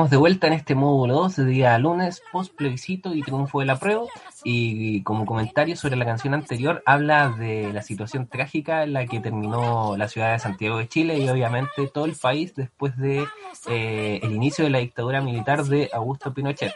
Seguimos 0.04 0.12
de 0.12 0.18
vuelta 0.18 0.47
en 0.47 0.54
este 0.54 0.76
módulo 0.76 1.14
2 1.14 1.36
de 1.38 1.45
día 1.45 1.78
lunes, 1.78 2.22
post 2.34 2.54
plebiscito 2.54 3.16
y 3.16 3.22
triunfo 3.22 3.62
de 3.62 3.66
la 3.66 3.80
prueba. 3.80 4.04
Y 4.43 5.01
como 5.04 5.26
comentario 5.26 5.78
sobre 5.78 5.95
la 5.95 6.04
canción 6.04 6.34
anterior, 6.34 6.84
habla 6.86 7.30
de 7.30 7.72
la 7.72 7.82
situación 7.82 8.28
trágica 8.28 8.84
en 8.84 8.91
la 8.91 9.06
que 9.06 9.22
terminó 9.22 9.95
la 9.95 10.10
ciudad 10.10 10.34
de 10.34 10.39
Santiago 10.39 10.78
de 10.78 10.89
Chile 10.89 11.20
y 11.20 11.30
obviamente 11.30 11.88
todo 11.88 12.04
el 12.04 12.16
país 12.16 12.54
después 12.54 12.97
de 12.97 13.26
eh, 13.70 14.20
el 14.22 14.34
inicio 14.34 14.66
de 14.66 14.72
la 14.72 14.80
dictadura 14.80 15.22
militar 15.22 15.64
de 15.64 15.89
Augusto 15.93 16.34
Pinochet. 16.34 16.74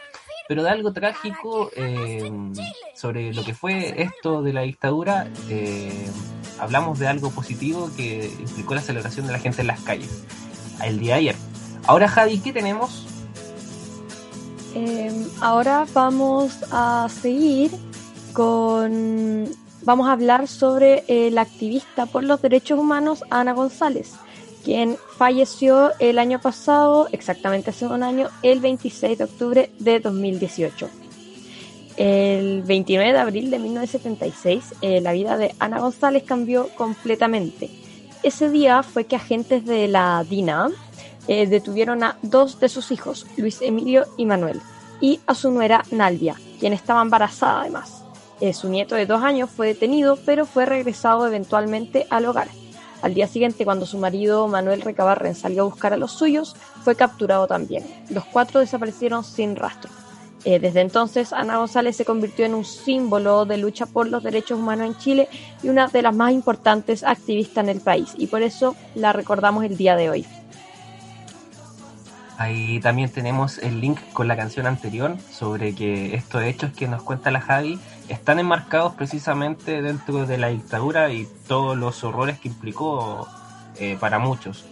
Pero 0.48 0.62
de 0.62 0.70
algo 0.70 0.94
trágico 0.94 1.70
eh, 1.76 2.32
sobre 2.94 3.34
lo 3.34 3.44
que 3.44 3.52
fue 3.52 4.00
esto 4.00 4.40
de 4.40 4.54
la 4.54 4.62
dictadura, 4.62 5.28
eh, 5.50 6.08
hablamos 6.58 6.98
de 6.98 7.08
algo 7.08 7.30
positivo 7.30 7.90
que 7.94 8.32
implicó 8.40 8.74
la 8.74 8.80
celebración 8.80 9.26
de 9.26 9.32
la 9.32 9.38
gente 9.38 9.60
en 9.60 9.66
las 9.66 9.80
calles 9.80 10.24
el 10.82 10.98
día 10.98 11.14
de 11.14 11.20
ayer. 11.20 11.36
Ahora, 11.86 12.08
Javi, 12.08 12.38
¿qué 12.38 12.52
tenemos? 12.52 13.17
Eh, 14.74 15.26
ahora 15.40 15.86
vamos 15.92 16.56
a 16.70 17.08
seguir 17.08 17.70
con. 18.32 19.46
Vamos 19.82 20.08
a 20.08 20.12
hablar 20.12 20.48
sobre 20.48 21.04
la 21.30 21.42
activista 21.42 22.06
por 22.06 22.24
los 22.24 22.42
derechos 22.42 22.78
humanos 22.78 23.24
Ana 23.30 23.52
González, 23.52 24.12
quien 24.64 24.96
falleció 25.16 25.92
el 25.98 26.18
año 26.18 26.40
pasado, 26.40 27.08
exactamente 27.12 27.70
hace 27.70 27.86
un 27.86 28.02
año, 28.02 28.28
el 28.42 28.60
26 28.60 29.16
de 29.16 29.24
octubre 29.24 29.70
de 29.78 30.00
2018. 30.00 30.90
El 31.98 32.62
29 32.62 33.12
de 33.12 33.18
abril 33.18 33.50
de 33.50 33.58
1976, 33.58 34.74
eh, 34.82 35.00
la 35.00 35.12
vida 35.12 35.36
de 35.36 35.54
Ana 35.58 35.80
González 35.80 36.22
cambió 36.22 36.68
completamente. 36.76 37.70
Ese 38.22 38.50
día 38.50 38.84
fue 38.84 39.06
que 39.06 39.16
agentes 39.16 39.64
de 39.64 39.88
la 39.88 40.24
DINA 40.28 40.70
eh, 41.28 41.46
detuvieron 41.46 42.02
a 42.02 42.16
dos 42.22 42.58
de 42.58 42.68
sus 42.68 42.90
hijos, 42.90 43.26
Luis 43.36 43.62
Emilio 43.62 44.06
y 44.16 44.26
Manuel, 44.26 44.60
y 45.00 45.20
a 45.26 45.34
su 45.34 45.50
nuera 45.50 45.84
Naldia, 45.90 46.36
quien 46.58 46.72
estaba 46.72 47.02
embarazada 47.02 47.60
además. 47.60 48.02
Eh, 48.40 48.52
su 48.52 48.68
nieto 48.68 48.94
de 48.94 49.06
dos 49.06 49.22
años 49.22 49.50
fue 49.50 49.68
detenido, 49.68 50.18
pero 50.24 50.46
fue 50.46 50.64
regresado 50.64 51.26
eventualmente 51.26 52.06
al 52.10 52.26
hogar. 52.26 52.48
Al 53.02 53.14
día 53.14 53.28
siguiente, 53.28 53.64
cuando 53.64 53.86
su 53.86 53.98
marido 53.98 54.48
Manuel 54.48 54.80
Recabarren 54.80 55.34
salió 55.34 55.62
a 55.62 55.66
buscar 55.66 55.92
a 55.92 55.96
los 55.96 56.12
suyos, 56.12 56.56
fue 56.82 56.96
capturado 56.96 57.46
también. 57.46 57.84
Los 58.10 58.24
cuatro 58.24 58.60
desaparecieron 58.60 59.22
sin 59.22 59.54
rastro. 59.54 59.90
Eh, 60.44 60.58
desde 60.58 60.80
entonces, 60.80 61.32
Ana 61.32 61.58
González 61.58 61.96
se 61.96 62.04
convirtió 62.04 62.46
en 62.46 62.54
un 62.54 62.64
símbolo 62.64 63.44
de 63.44 63.58
lucha 63.58 63.86
por 63.86 64.08
los 64.08 64.22
derechos 64.22 64.58
humanos 64.58 64.86
en 64.86 64.98
Chile 64.98 65.28
y 65.62 65.68
una 65.68 65.88
de 65.88 66.02
las 66.02 66.14
más 66.14 66.32
importantes 66.32 67.04
activistas 67.04 67.64
en 67.64 67.70
el 67.70 67.80
país, 67.80 68.14
y 68.16 68.28
por 68.28 68.42
eso 68.42 68.74
la 68.94 69.12
recordamos 69.12 69.64
el 69.64 69.76
día 69.76 69.96
de 69.96 70.10
hoy. 70.10 70.26
Ahí 72.38 72.78
también 72.78 73.10
tenemos 73.10 73.58
el 73.58 73.80
link 73.80 73.98
con 74.12 74.28
la 74.28 74.36
canción 74.36 74.68
anterior 74.68 75.16
sobre 75.32 75.74
que 75.74 76.14
estos 76.14 76.44
hechos 76.44 76.72
que 76.72 76.86
nos 76.86 77.02
cuenta 77.02 77.32
la 77.32 77.40
Javi 77.40 77.80
están 78.08 78.38
enmarcados 78.38 78.94
precisamente 78.94 79.82
dentro 79.82 80.24
de 80.24 80.38
la 80.38 80.46
dictadura 80.46 81.12
y 81.12 81.26
todos 81.48 81.76
los 81.76 82.04
horrores 82.04 82.38
que 82.38 82.46
implicó 82.46 83.26
eh, 83.80 83.96
para 83.98 84.20
muchos. 84.20 84.66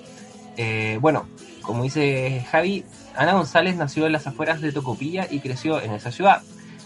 Eh, 0.56 0.98
bueno, 1.00 1.26
como 1.62 1.82
dice 1.82 2.46
Javi, 2.52 2.84
Ana 3.16 3.32
González 3.32 3.74
nació 3.74 4.06
en 4.06 4.12
las 4.12 4.28
afueras 4.28 4.60
de 4.60 4.70
Tocopilla 4.70 5.26
y 5.28 5.40
creció 5.40 5.82
en 5.82 5.92
esa 5.92 6.12
ciudad. 6.12 6.42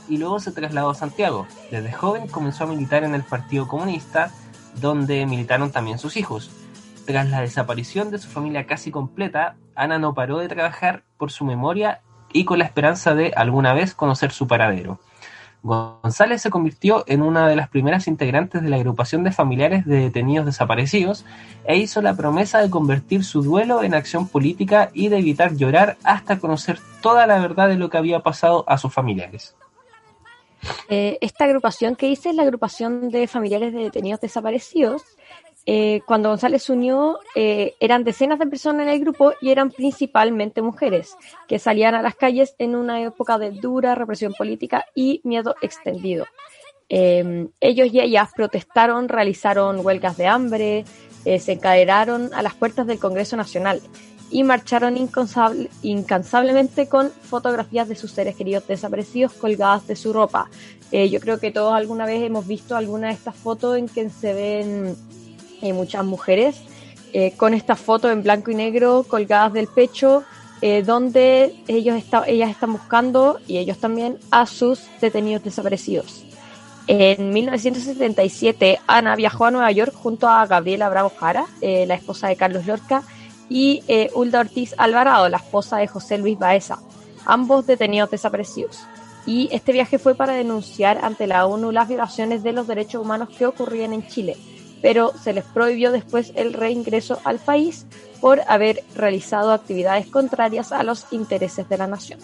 Y 0.09 0.16
luego 0.16 0.41
se 0.41 0.51
trasladó 0.51 0.89
a 0.89 0.95
Santiago. 0.95 1.47
Desde 1.70 1.93
joven 1.93 2.26
comenzó 2.26 2.64
a 2.64 2.68
militar 2.68 3.05
en 3.05 3.14
el 3.14 3.22
Partido 3.22 3.68
Comunista, 3.68 4.33
donde 4.81 5.26
militaron 5.26 5.72
también 5.72 5.99
sus 5.99 6.16
hijos. 6.16 6.51
Tras 7.11 7.29
la 7.29 7.41
desaparición 7.41 8.13
de 8.13 8.19
su 8.19 8.29
familia 8.29 8.67
casi 8.67 8.93
completa, 8.93 9.57
Ana 9.75 9.99
no 9.99 10.15
paró 10.15 10.39
de 10.39 10.47
trabajar 10.47 11.03
por 11.19 11.33
su 11.33 11.45
memoria 11.45 12.03
y 12.33 12.45
con 12.45 12.61
la 12.61 12.65
esperanza 12.65 13.17
de 13.17 13.33
alguna 13.35 13.75
vez 13.75 13.97
conocer 13.97 14.31
su 14.31 14.47
paradero. 14.47 15.01
González 15.65 16.41
se 16.41 16.51
convirtió 16.51 17.03
en 17.09 17.23
una 17.23 17.49
de 17.49 17.57
las 17.57 17.69
primeras 17.69 18.07
integrantes 18.07 18.63
de 18.63 18.69
la 18.69 18.77
agrupación 18.77 19.25
de 19.25 19.33
familiares 19.33 19.87
de 19.87 19.97
detenidos 20.03 20.47
desaparecidos 20.47 21.25
e 21.65 21.79
hizo 21.79 22.01
la 22.01 22.15
promesa 22.15 22.61
de 22.61 22.71
convertir 22.71 23.25
su 23.25 23.43
duelo 23.43 23.83
en 23.83 23.95
acción 23.95 24.29
política 24.29 24.91
y 24.95 25.09
de 25.09 25.19
evitar 25.19 25.57
llorar 25.57 25.97
hasta 26.05 26.39
conocer 26.39 26.79
toda 27.03 27.27
la 27.27 27.41
verdad 27.41 27.67
de 27.67 27.77
lo 27.77 27.91
que 27.91 27.99
había 27.99 28.21
pasado 28.21 28.65
a 28.69 28.79
sus 28.79 28.95
familiares. 28.95 29.57
Eh, 30.89 31.19
esta 31.21 31.47
agrupación 31.47 31.97
que 31.97 32.09
hice 32.09 32.31
es 32.31 32.37
la 32.37 32.43
agrupación 32.43 33.11
de 33.11 33.27
familiares 33.27 33.73
de 33.73 33.81
detenidos 33.81 34.21
desaparecidos 34.21 35.03
eh, 35.67 36.01
cuando 36.07 36.31
González 36.31 36.63
se 36.63 36.73
unió, 36.73 37.19
eh, 37.35 37.75
eran 37.81 38.03
decenas 38.03 38.39
de 38.39 38.47
personas 38.47 38.87
en 38.87 38.93
el 38.93 39.01
grupo 39.01 39.35
y 39.41 39.51
eran 39.51 39.71
principalmente 39.71 40.63
mujeres 40.63 41.17
que 41.49 41.59
salían 41.59 41.95
a 41.95 42.03
las 42.03 42.15
calles 42.15 42.55
en 42.59 42.75
una 42.75 43.03
época 43.03 43.39
de 43.39 43.51
dura 43.51 43.95
represión 43.95 44.33
política 44.33 44.87
y 44.95 45.21
miedo 45.23 45.55
extendido. 45.61 46.27
Eh, 46.89 47.49
ellos 47.61 47.89
y 47.93 48.01
ellas 48.01 48.31
protestaron, 48.35 49.09
realizaron 49.09 49.85
huelgas 49.85 50.17
de 50.17 50.27
hambre, 50.27 50.85
se 51.23 51.53
encadenaron 51.53 52.33
a 52.33 52.43
las 52.43 52.55
puertas 52.55 52.87
del 52.87 52.99
Congreso 52.99 53.37
Nacional 53.37 53.83
y 54.31 54.43
marcharon 54.43 54.97
incansablemente 55.83 56.89
con 56.89 57.11
fotografías 57.11 57.89
de 57.89 57.95
sus 57.95 58.13
seres 58.13 58.37
queridos 58.37 58.67
desaparecidos 58.67 59.35
colgadas 59.35 59.87
de 59.87 59.97
su 59.97 60.15
ropa. 60.15 60.49
yo 60.91 61.21
creo 61.21 61.39
que 61.39 61.51
todos 61.51 61.75
alguna 61.75 62.07
vez 62.07 62.23
hemos 62.23 62.47
visto 62.47 62.75
alguna 62.75 63.09
de 63.09 63.15
estas 63.15 63.37
fotos 63.37 63.77
en 63.77 63.87
que 63.87 64.09
se 64.09 64.33
ven 64.33 64.97
eh, 65.63 65.73
muchas 65.73 66.05
mujeres 66.05 66.63
eh, 67.13 67.33
con 67.37 67.55
esta 67.55 67.77
foto 67.77 68.11
en 68.11 68.23
blanco 68.23 68.51
y 68.51 68.55
negro 68.55 69.05
colgadas 69.07 69.53
del 69.53 69.67
pecho, 69.67 70.23
eh, 70.63 70.83
donde 70.83 71.55
ellos 71.69 71.97
está, 71.97 72.25
ellas 72.27 72.51
están 72.51 72.73
buscando, 72.73 73.41
y 73.47 73.59
ellos 73.59 73.79
también, 73.79 74.19
a 74.31 74.47
sus 74.47 74.83
detenidos 75.01 75.43
desaparecidos. 75.43 76.25
En 76.87 77.31
1977, 77.31 78.81
Ana 78.87 79.17
viajó 79.17 79.45
a 79.45 79.51
Nueva 79.51 79.71
York 79.71 79.93
junto 79.95 80.29
a 80.29 80.47
Gabriela 80.47 80.89
Bravo 80.89 81.13
Jara, 81.17 81.47
la 81.61 81.95
esposa 81.95 82.29
de 82.29 82.37
Carlos 82.37 82.67
Lorca, 82.67 83.05
y 83.49 83.83
Hulda 84.15 84.41
Ortiz 84.41 84.75
Alvarado, 84.77 85.29
la 85.29 85.37
esposa 85.37 85.77
de 85.77 85.87
José 85.87 86.19
Luis 86.19 86.39
Baeza, 86.39 86.79
ambos 87.27 87.67
detenidos 87.67 88.11
desaparecidos. 88.11 88.81
Y 89.25 89.49
este 89.53 89.73
viaje 89.73 89.99
fue 89.99 90.15
para 90.15 90.33
denunciar 90.33 91.05
ante 91.05 91.29
la 91.29 91.47
ONU 91.47 91.71
las 91.71 91.87
violaciones 91.87 92.43
de 92.43 92.53
los 92.53 92.67
derechos 92.67 93.03
humanos 93.03 93.29
que 93.37 93.47
ocurrían 93.47 93.93
en 93.93 94.07
Chile 94.09 94.37
pero 94.83 95.12
se 95.22 95.33
les 95.33 95.45
prohibió 95.45 95.93
después 95.93 96.33
el 96.35 96.53
reingreso 96.53 97.20
al 97.24 97.39
país 97.39 97.87
por 98.20 98.41
haber 98.49 98.83
realizado 98.95 99.53
actividades 99.53 100.07
contrarias 100.07 100.72
a 100.72 100.83
los 100.83 101.07
intereses 101.11 101.68
de 101.68 101.78
la 101.78 101.87
nación. 101.87 102.18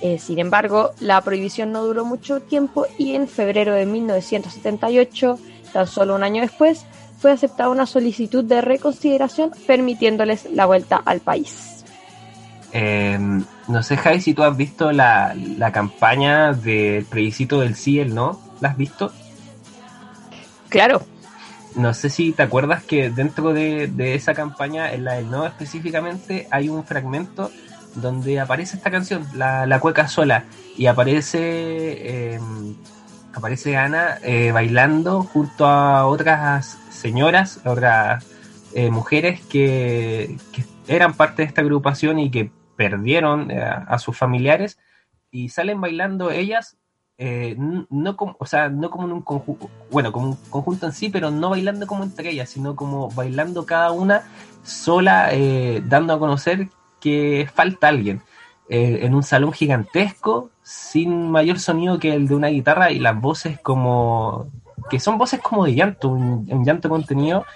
Eh, 0.00 0.18
sin 0.18 0.38
embargo, 0.38 0.90
la 1.00 1.20
prohibición 1.20 1.70
no 1.70 1.84
duró 1.84 2.04
mucho 2.04 2.40
tiempo 2.40 2.86
y 2.98 3.14
en 3.14 3.28
febrero 3.28 3.74
de 3.74 3.86
1978, 3.86 5.38
tan 5.72 5.86
solo 5.86 6.16
un 6.16 6.24
año 6.24 6.42
después, 6.42 6.84
fue 7.20 7.30
aceptada 7.30 7.68
una 7.68 7.86
solicitud 7.86 8.42
de 8.42 8.60
reconsideración 8.60 9.52
permitiéndoles 9.66 10.50
la 10.50 10.66
vuelta 10.66 11.00
al 11.04 11.20
país. 11.20 11.84
Em, 12.72 13.44
no 13.68 13.82
sé, 13.82 13.96
Jai, 13.96 14.20
si 14.20 14.34
tú 14.34 14.42
has 14.42 14.56
visto 14.56 14.90
la, 14.90 15.36
la 15.36 15.70
campaña 15.70 16.52
del 16.52 17.04
plebiscito 17.04 17.60
del 17.60 17.76
sí 17.76 17.92
y 17.92 18.00
el 18.00 18.14
no. 18.14 18.40
¿La 18.60 18.70
has 18.70 18.76
visto? 18.76 19.12
Claro, 20.68 21.02
no 21.76 21.94
sé 21.94 22.10
si 22.10 22.32
te 22.32 22.42
acuerdas 22.42 22.82
que 22.84 23.10
dentro 23.10 23.52
de, 23.52 23.90
esa 24.14 24.34
campaña, 24.34 24.92
en 24.92 25.04
la 25.04 25.14
del 25.14 25.30
no 25.30 25.46
específicamente, 25.46 26.46
hay 26.50 26.68
un 26.68 26.84
fragmento 26.84 27.50
donde 27.94 28.40
aparece 28.40 28.76
esta 28.76 28.90
canción, 28.90 29.26
la, 29.34 29.78
cueca 29.80 30.08
sola, 30.08 30.44
y 30.76 30.86
aparece 30.86 32.34
em, 32.34 32.74
aparece 33.34 33.76
Ana 33.76 34.18
eh, 34.22 34.52
bailando 34.52 35.22
junto 35.22 35.66
a 35.66 36.06
otras 36.06 36.78
señoras, 36.90 37.60
otras 37.64 38.24
eh, 38.74 38.90
mujeres 38.90 39.40
que, 39.46 40.36
eran 40.88 41.14
parte 41.14 41.42
de 41.42 41.48
esta 41.48 41.60
agrupación 41.60 42.18
y 42.18 42.30
que 42.30 42.50
perdieron 42.76 43.50
eh, 43.50 43.62
a 43.62 43.98
sus 43.98 44.16
familiares 44.16 44.78
y 45.30 45.48
salen 45.48 45.80
bailando 45.80 46.30
ellas 46.30 46.76
eh, 47.24 47.54
no 47.56 48.16
como, 48.16 48.34
o 48.40 48.46
sea, 48.46 48.68
no 48.68 48.90
como 48.90 49.06
en 49.06 49.12
un 49.12 49.22
conjunto, 49.22 49.70
bueno, 49.92 50.10
como 50.10 50.30
un 50.30 50.36
conjunto 50.50 50.86
en 50.86 50.92
sí, 50.92 51.08
pero 51.08 51.30
no 51.30 51.50
bailando 51.50 51.86
como 51.86 52.02
entre 52.02 52.30
ellas, 52.30 52.50
sino 52.50 52.74
como 52.74 53.12
bailando 53.12 53.64
cada 53.64 53.92
una 53.92 54.24
sola, 54.64 55.28
eh, 55.30 55.84
dando 55.86 56.14
a 56.14 56.18
conocer 56.18 56.66
que 56.98 57.48
falta 57.54 57.86
alguien. 57.86 58.22
Eh, 58.68 59.00
en 59.02 59.14
un 59.14 59.22
salón 59.22 59.52
gigantesco, 59.52 60.50
sin 60.64 61.30
mayor 61.30 61.60
sonido 61.60 62.00
que 62.00 62.12
el 62.12 62.26
de 62.26 62.34
una 62.34 62.48
guitarra 62.48 62.90
y 62.90 62.98
las 62.98 63.20
voces 63.20 63.60
como 63.60 64.48
que 64.90 64.98
son 64.98 65.16
voces 65.16 65.38
como 65.38 65.64
de 65.64 65.76
llanto, 65.76 66.08
un, 66.08 66.64
llanto 66.64 66.88
contenido 66.88 67.46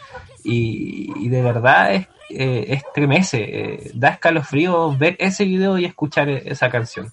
y, 0.45 1.29
de 1.29 1.43
verdad 1.43 1.93
es, 1.93 2.07
estremece, 2.29 3.91
da 3.95 4.11
escalofrío 4.11 4.97
ver 4.97 5.17
ese 5.19 5.45
video 5.45 5.77
y 5.77 5.87
escuchar 5.87 6.29
esa 6.29 6.71
canción. 6.71 7.13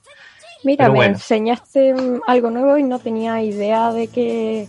Mira, 0.63 0.89
me 0.89 1.05
enseñaste 1.05 1.93
mm, 1.93 2.21
algo 2.27 2.49
nuevo 2.49 2.77
y 2.77 2.83
no 2.83 2.99
tenía 2.99 3.41
idea 3.41 3.91
de 3.91 4.07
que 4.07 4.67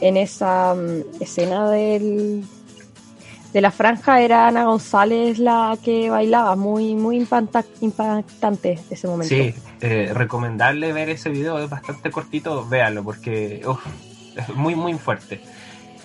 en 0.00 0.16
esa 0.16 0.74
mm, 0.74 1.22
escena 1.22 1.70
del, 1.70 2.44
de 3.52 3.60
la 3.60 3.70
franja 3.70 4.20
era 4.20 4.48
Ana 4.48 4.64
González 4.64 5.38
la 5.38 5.76
que 5.82 6.10
bailaba, 6.10 6.56
muy, 6.56 6.94
muy 6.94 7.16
impactante 7.16 8.78
ese 8.90 9.06
momento. 9.06 9.34
Sí, 9.34 9.54
eh, 9.80 10.10
recomendable 10.12 10.92
ver 10.92 11.10
ese 11.10 11.30
video, 11.30 11.58
es 11.58 11.70
bastante 11.70 12.10
cortito, 12.10 12.66
véanlo 12.66 13.04
porque 13.04 13.62
es 14.36 14.48
muy, 14.56 14.74
muy 14.74 14.94
fuerte. 14.94 15.40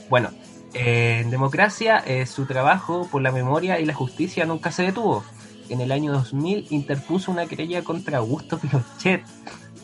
Bueno, 0.10 0.30
en 0.74 1.32
democracia, 1.32 2.04
eh, 2.06 2.26
su 2.26 2.46
trabajo 2.46 3.08
por 3.12 3.22
la 3.22 3.32
memoria 3.32 3.80
y 3.80 3.86
la 3.86 3.94
justicia 3.94 4.46
nunca 4.46 4.72
se 4.72 4.84
detuvo. 4.84 5.24
En 5.70 5.82
el 5.82 5.92
año 5.92 6.12
2000 6.12 6.68
interpuso 6.72 7.32
una 7.32 7.46
querella 7.46 7.84
contra 7.84 8.18
Augusto 8.18 8.58
Pinochet 8.58 9.24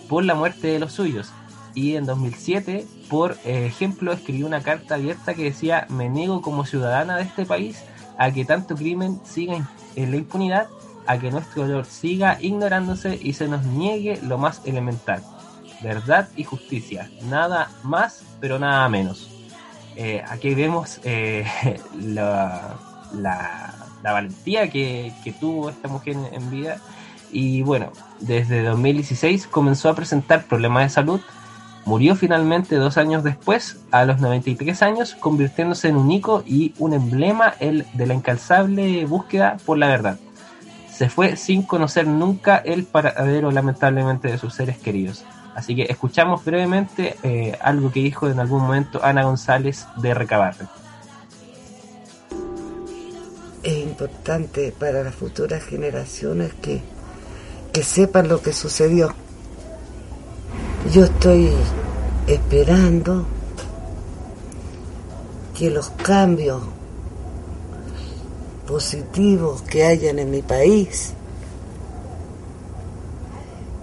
por 0.10 0.24
la 0.24 0.36
muerte 0.36 0.68
de 0.68 0.80
los 0.80 0.94
suyos. 0.94 1.32
Y 1.74 1.96
en 1.96 2.06
2007, 2.06 2.88
por 3.10 3.38
ejemplo, 3.44 4.14
escribió 4.14 4.48
una 4.48 4.62
carta 4.62 4.96
abierta 4.96 5.34
que 5.34 5.44
decía, 5.44 5.86
me 5.90 6.10
niego 6.10 6.42
como 6.42 6.66
ciudadana 6.66 7.18
de 7.18 7.24
este 7.24 7.46
país 7.46 7.84
a 8.18 8.32
que 8.32 8.46
tanto 8.46 8.76
crimen 8.76 9.20
siga 9.26 9.70
en 9.96 10.12
la 10.12 10.18
impunidad, 10.18 10.68
a 11.06 11.18
que 11.20 11.32
nuestro 11.32 11.68
dolor 11.68 11.86
siga 11.86 12.38
ignorándose 12.42 13.20
y 13.22 13.34
se 13.34 13.48
nos 13.48 13.64
niegue 13.66 14.20
lo 14.24 14.38
más 14.38 14.62
elemental, 14.66 15.22
verdad 15.82 16.30
y 16.36 16.44
justicia, 16.44 17.10
nada 17.24 17.70
más, 17.84 18.24
pero 18.40 18.58
nada 18.60 18.88
menos. 18.90 19.30
Eh, 19.96 20.24
aquí 20.28 20.54
vemos 20.56 21.00
eh, 21.04 21.46
la, 22.00 22.78
valentía 24.04 24.70
que, 24.70 25.14
tuvo 25.40 25.70
esta 25.70 25.88
mujer 25.88 26.16
en, 26.32 26.50
vida. 26.50 26.78
Y 27.32 27.62
bueno, 27.64 27.92
desde 28.20 28.64
2016 28.64 29.48
comenzó 29.48 29.90
a 29.90 29.96
presentar 29.96 30.46
problemas 30.46 30.84
de 30.84 30.90
salud. 30.90 31.22
Murió 31.86 32.16
finalmente 32.16 32.78
dos 32.78 32.98
años 32.98 33.24
después, 33.24 33.80
a 33.92 34.06
los 34.06 34.20
93 34.20 34.82
años, 34.82 35.16
convirtiéndose 35.16 35.90
en 35.90 35.98
un 35.98 36.12
icono 36.12 36.44
y 36.48 36.74
un 36.80 36.94
emblema 36.94 37.54
el, 37.60 37.86
de 37.94 38.08
la 38.08 38.16
incalzable 38.16 39.06
búsqueda 39.06 39.58
por 39.66 39.78
la 39.78 39.88
verdad. 39.88 40.20
Se 40.92 41.10
fue 41.10 41.36
sin 41.36 41.62
conocer 41.62 42.08
nunca 42.08 42.58
el 42.58 42.86
paradero 42.86 43.52
lamentablemente 43.52 44.30
de 44.30 44.38
sus 44.38 44.54
seres 44.56 44.78
queridos. 44.78 45.26
Así 45.54 45.76
que 45.76 45.84
escuchamos 45.84 46.44
brevemente 46.44 47.18
eh, 47.24 47.58
algo 47.62 47.92
que 47.92 48.02
dijo 48.02 48.30
en 48.30 48.40
algún 48.40 48.62
momento 48.62 49.04
Ana 49.04 49.24
González 49.24 49.88
de 49.98 50.14
Recabarre. 50.14 50.66
Importante 53.96 54.74
para 54.78 55.04
las 55.04 55.16
futuras 55.16 55.64
generaciones 55.64 56.54
que, 56.62 56.82
que 57.72 57.82
sepan 57.82 58.28
lo 58.28 58.42
que 58.42 58.52
sucedió. 58.52 59.14
Yo 60.92 61.06
estoy 61.06 61.54
esperando 62.28 63.26
que 65.58 65.70
los 65.70 65.92
cambios 65.92 66.62
positivos 68.68 69.62
que 69.62 69.86
hayan 69.86 70.20
en 70.20 70.30
mi 70.30 70.42
país 70.42 71.14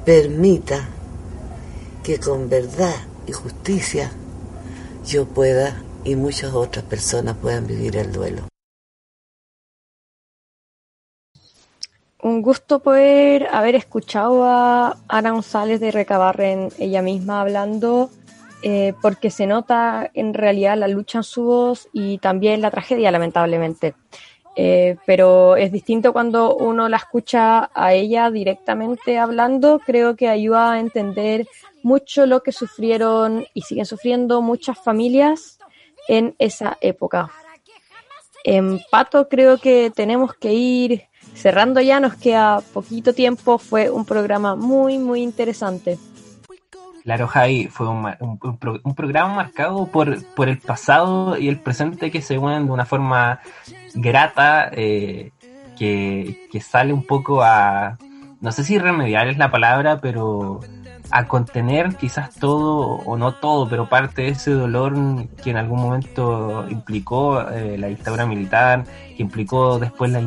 permita 0.04 0.88
que 2.02 2.20
con 2.20 2.50
verdad 2.50 2.96
y 3.26 3.32
justicia 3.32 4.12
yo 5.06 5.24
pueda 5.24 5.82
y 6.04 6.16
muchas 6.16 6.52
otras 6.52 6.84
personas 6.84 7.34
puedan 7.40 7.66
vivir 7.66 7.96
el 7.96 8.12
duelo. 8.12 8.51
Un 12.22 12.40
gusto 12.40 12.78
poder 12.78 13.48
haber 13.50 13.74
escuchado 13.74 14.44
a 14.44 14.96
Ana 15.08 15.32
González 15.32 15.80
de 15.80 15.90
Recabarren 15.90 16.68
ella 16.78 17.02
misma 17.02 17.40
hablando, 17.40 18.10
eh, 18.62 18.94
porque 19.02 19.28
se 19.28 19.48
nota 19.48 20.08
en 20.14 20.32
realidad 20.32 20.78
la 20.78 20.86
lucha 20.86 21.18
en 21.18 21.24
su 21.24 21.42
voz 21.42 21.88
y 21.92 22.18
también 22.18 22.60
la 22.60 22.70
tragedia, 22.70 23.10
lamentablemente. 23.10 23.94
Eh, 24.54 24.98
pero 25.04 25.56
es 25.56 25.72
distinto 25.72 26.12
cuando 26.12 26.54
uno 26.54 26.88
la 26.88 26.98
escucha 26.98 27.70
a 27.74 27.92
ella 27.92 28.30
directamente 28.30 29.18
hablando, 29.18 29.80
creo 29.80 30.14
que 30.14 30.28
ayuda 30.28 30.74
a 30.74 30.78
entender 30.78 31.48
mucho 31.82 32.26
lo 32.26 32.44
que 32.44 32.52
sufrieron 32.52 33.46
y 33.52 33.62
siguen 33.62 33.86
sufriendo 33.86 34.42
muchas 34.42 34.78
familias 34.78 35.58
en 36.06 36.36
esa 36.38 36.78
época. 36.82 37.32
En 38.44 38.80
Pato 38.92 39.28
creo 39.28 39.58
que 39.58 39.90
tenemos 39.90 40.34
que 40.34 40.52
ir 40.52 41.08
cerrando 41.34 41.80
ya, 41.80 42.00
nos 42.00 42.14
queda 42.14 42.60
poquito 42.72 43.12
tiempo, 43.12 43.58
fue 43.58 43.90
un 43.90 44.04
programa 44.04 44.56
muy, 44.56 44.98
muy 44.98 45.22
interesante. 45.22 45.98
Claro, 47.04 47.26
Javi, 47.26 47.66
fue 47.66 47.88
un, 47.88 48.06
un, 48.20 48.94
programa 48.94 49.34
marcado 49.34 49.86
por, 49.86 50.24
por, 50.34 50.48
el 50.48 50.58
pasado 50.58 51.36
y 51.36 51.48
el 51.48 51.58
presente 51.58 52.12
que 52.12 52.22
se 52.22 52.38
unen 52.38 52.66
de 52.66 52.72
una 52.72 52.84
forma 52.84 53.40
grata, 53.94 54.70
eh, 54.72 55.32
que, 55.76 56.46
que, 56.52 56.60
sale 56.60 56.92
un 56.92 57.04
poco 57.04 57.42
a, 57.42 57.98
no 58.40 58.52
sé 58.52 58.62
si 58.62 58.78
remediar 58.78 59.26
es 59.26 59.36
la 59.36 59.50
palabra, 59.50 60.00
pero 60.00 60.60
a 61.12 61.28
contener 61.28 61.96
quizás 61.96 62.34
todo, 62.34 62.78
o 62.80 63.16
no 63.18 63.34
todo, 63.34 63.68
pero 63.68 63.88
parte 63.88 64.22
de 64.22 64.28
ese 64.28 64.50
dolor 64.50 64.94
que 65.42 65.50
en 65.50 65.58
algún 65.58 65.80
momento 65.80 66.66
implicó 66.70 67.48
eh, 67.50 67.76
la 67.76 67.88
dictadura 67.88 68.24
militar, 68.24 68.84
que 69.14 69.22
implicó 69.22 69.78
después 69.78 70.10
la, 70.10 70.22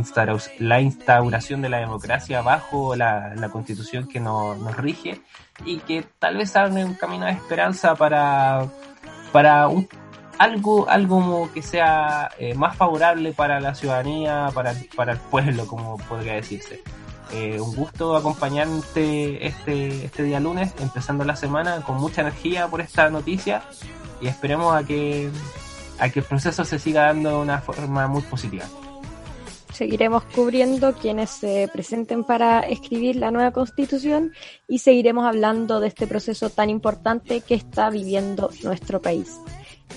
la 0.59 0.81
instauración 0.81 1.63
de 1.63 1.69
la 1.69 1.79
democracia 1.79 2.41
bajo 2.43 2.95
la, 2.95 3.33
la 3.36 3.49
constitución 3.49 4.07
que 4.07 4.19
nos, 4.19 4.59
nos 4.59 4.77
rige 4.77 5.21
y 5.65 5.79
que 5.79 6.05
tal 6.19 6.38
vez 6.38 6.55
abre 6.55 6.86
un 6.86 6.93
camino 6.93 7.25
de 7.25 7.31
esperanza 7.31 7.95
para, 7.95 8.67
para 9.31 9.67
un, 9.67 9.88
algo, 10.38 10.88
algo 10.88 11.49
que 11.51 11.63
sea 11.63 12.29
eh, 12.38 12.53
más 12.53 12.77
favorable 12.77 13.31
para 13.31 13.59
la 13.59 13.73
ciudadanía, 13.73 14.49
para, 14.53 14.75
para 14.95 15.13
el 15.13 15.19
pueblo, 15.19 15.65
como 15.65 15.97
podría 15.97 16.33
decirse. 16.33 16.83
Eh, 17.36 17.59
un 17.59 17.75
gusto 17.75 18.15
acompañarte 18.15 19.45
este, 19.45 20.05
este 20.05 20.23
día 20.23 20.39
lunes, 20.39 20.73
empezando 20.79 21.25
la 21.25 21.36
semana 21.36 21.81
con 21.81 21.97
mucha 21.97 22.21
energía 22.21 22.69
por 22.69 22.79
esta 22.79 23.09
noticia 23.09 23.61
y 24.21 24.27
esperemos 24.27 24.73
a 24.73 24.86
que, 24.86 25.29
a 25.99 26.07
que 26.09 26.19
el 26.19 26.25
proceso 26.25 26.63
se 26.63 26.79
siga 26.79 27.07
dando 27.07 27.31
de 27.31 27.36
una 27.36 27.59
forma 27.59 28.07
muy 28.07 28.21
positiva. 28.21 28.63
Seguiremos 29.73 30.23
cubriendo 30.33 30.93
quienes 30.93 31.29
se 31.29 31.69
presenten 31.73 32.23
para 32.23 32.61
escribir 32.61 33.17
la 33.17 33.31
nueva 33.31 33.51
constitución 33.51 34.31
y 34.69 34.79
seguiremos 34.79 35.25
hablando 35.25 35.81
de 35.81 35.89
este 35.89 36.07
proceso 36.07 36.49
tan 36.49 36.69
importante 36.69 37.41
que 37.41 37.55
está 37.55 37.89
viviendo 37.89 38.49
nuestro 38.63 39.01
país. 39.01 39.41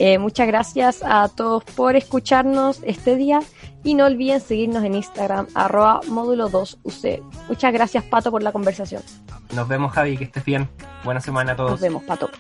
Eh, 0.01 0.19
muchas 0.19 0.49
gracias 0.49 1.03
a 1.05 1.29
todos 1.29 1.63
por 1.65 1.95
escucharnos 1.95 2.81
este 2.85 3.15
día 3.15 3.41
y 3.85 3.95
no 3.95 4.07
olviden 4.07 4.41
seguirnos 4.41 4.85
en 4.85 4.95
Instagram 4.95 5.47
arroba 5.55 6.01
módulo 6.09 6.49
2UC. 6.51 7.23
Muchas 7.49 7.73
gracias 7.73 8.05
Pato 8.05 8.31
por 8.31 8.43
la 8.43 8.53
conversación. 8.53 9.03
Nos 9.55 9.69
vemos 9.69 9.93
Javi, 9.93 10.17
que 10.17 10.25
estés 10.25 10.45
bien. 10.45 10.69
Buena 11.05 11.21
semana 11.21 11.53
a 11.53 11.57
todos. 11.57 11.73
Nos 11.73 11.81
vemos 11.81 12.03
Pato. 12.05 12.31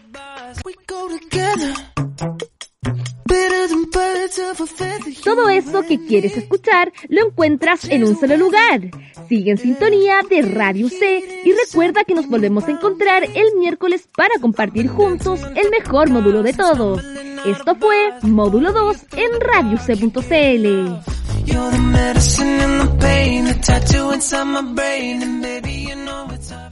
Todo 5.24 5.48
eso 5.48 5.82
que 5.82 5.98
quieres 6.06 6.36
escuchar 6.36 6.92
lo 7.08 7.26
encuentras 7.26 7.84
en 7.84 8.04
un 8.04 8.18
solo 8.18 8.36
lugar. 8.36 8.80
Sigue 9.28 9.52
en 9.52 9.58
sintonía 9.58 10.20
de 10.28 10.42
Radio 10.42 10.88
C 10.88 11.42
y 11.44 11.52
recuerda 11.52 12.04
que 12.04 12.14
nos 12.14 12.28
volvemos 12.28 12.64
a 12.64 12.70
encontrar 12.70 13.24
el 13.24 13.56
miércoles 13.58 14.08
para 14.14 14.34
compartir 14.40 14.88
juntos 14.88 15.40
el 15.54 15.70
mejor 15.70 16.10
módulo 16.10 16.42
de 16.42 16.52
todos. 16.52 17.02
Esto 17.46 17.74
fue 17.76 18.12
Módulo 18.22 18.72
2 18.72 18.96
en 19.16 19.40
radioc.cl. 19.40 21.27
You're 21.50 21.70
the 21.70 21.78
medicine 21.78 22.46
and 22.66 22.80
the 22.82 22.96
pain, 23.00 23.44
the 23.44 23.54
tattoo 23.54 24.10
inside 24.12 24.44
my 24.44 24.62
brain, 24.62 25.22
and 25.22 25.42
baby, 25.42 25.72
you 25.88 25.96
know 25.96 26.28
it's 26.32 26.52
all. 26.52 26.67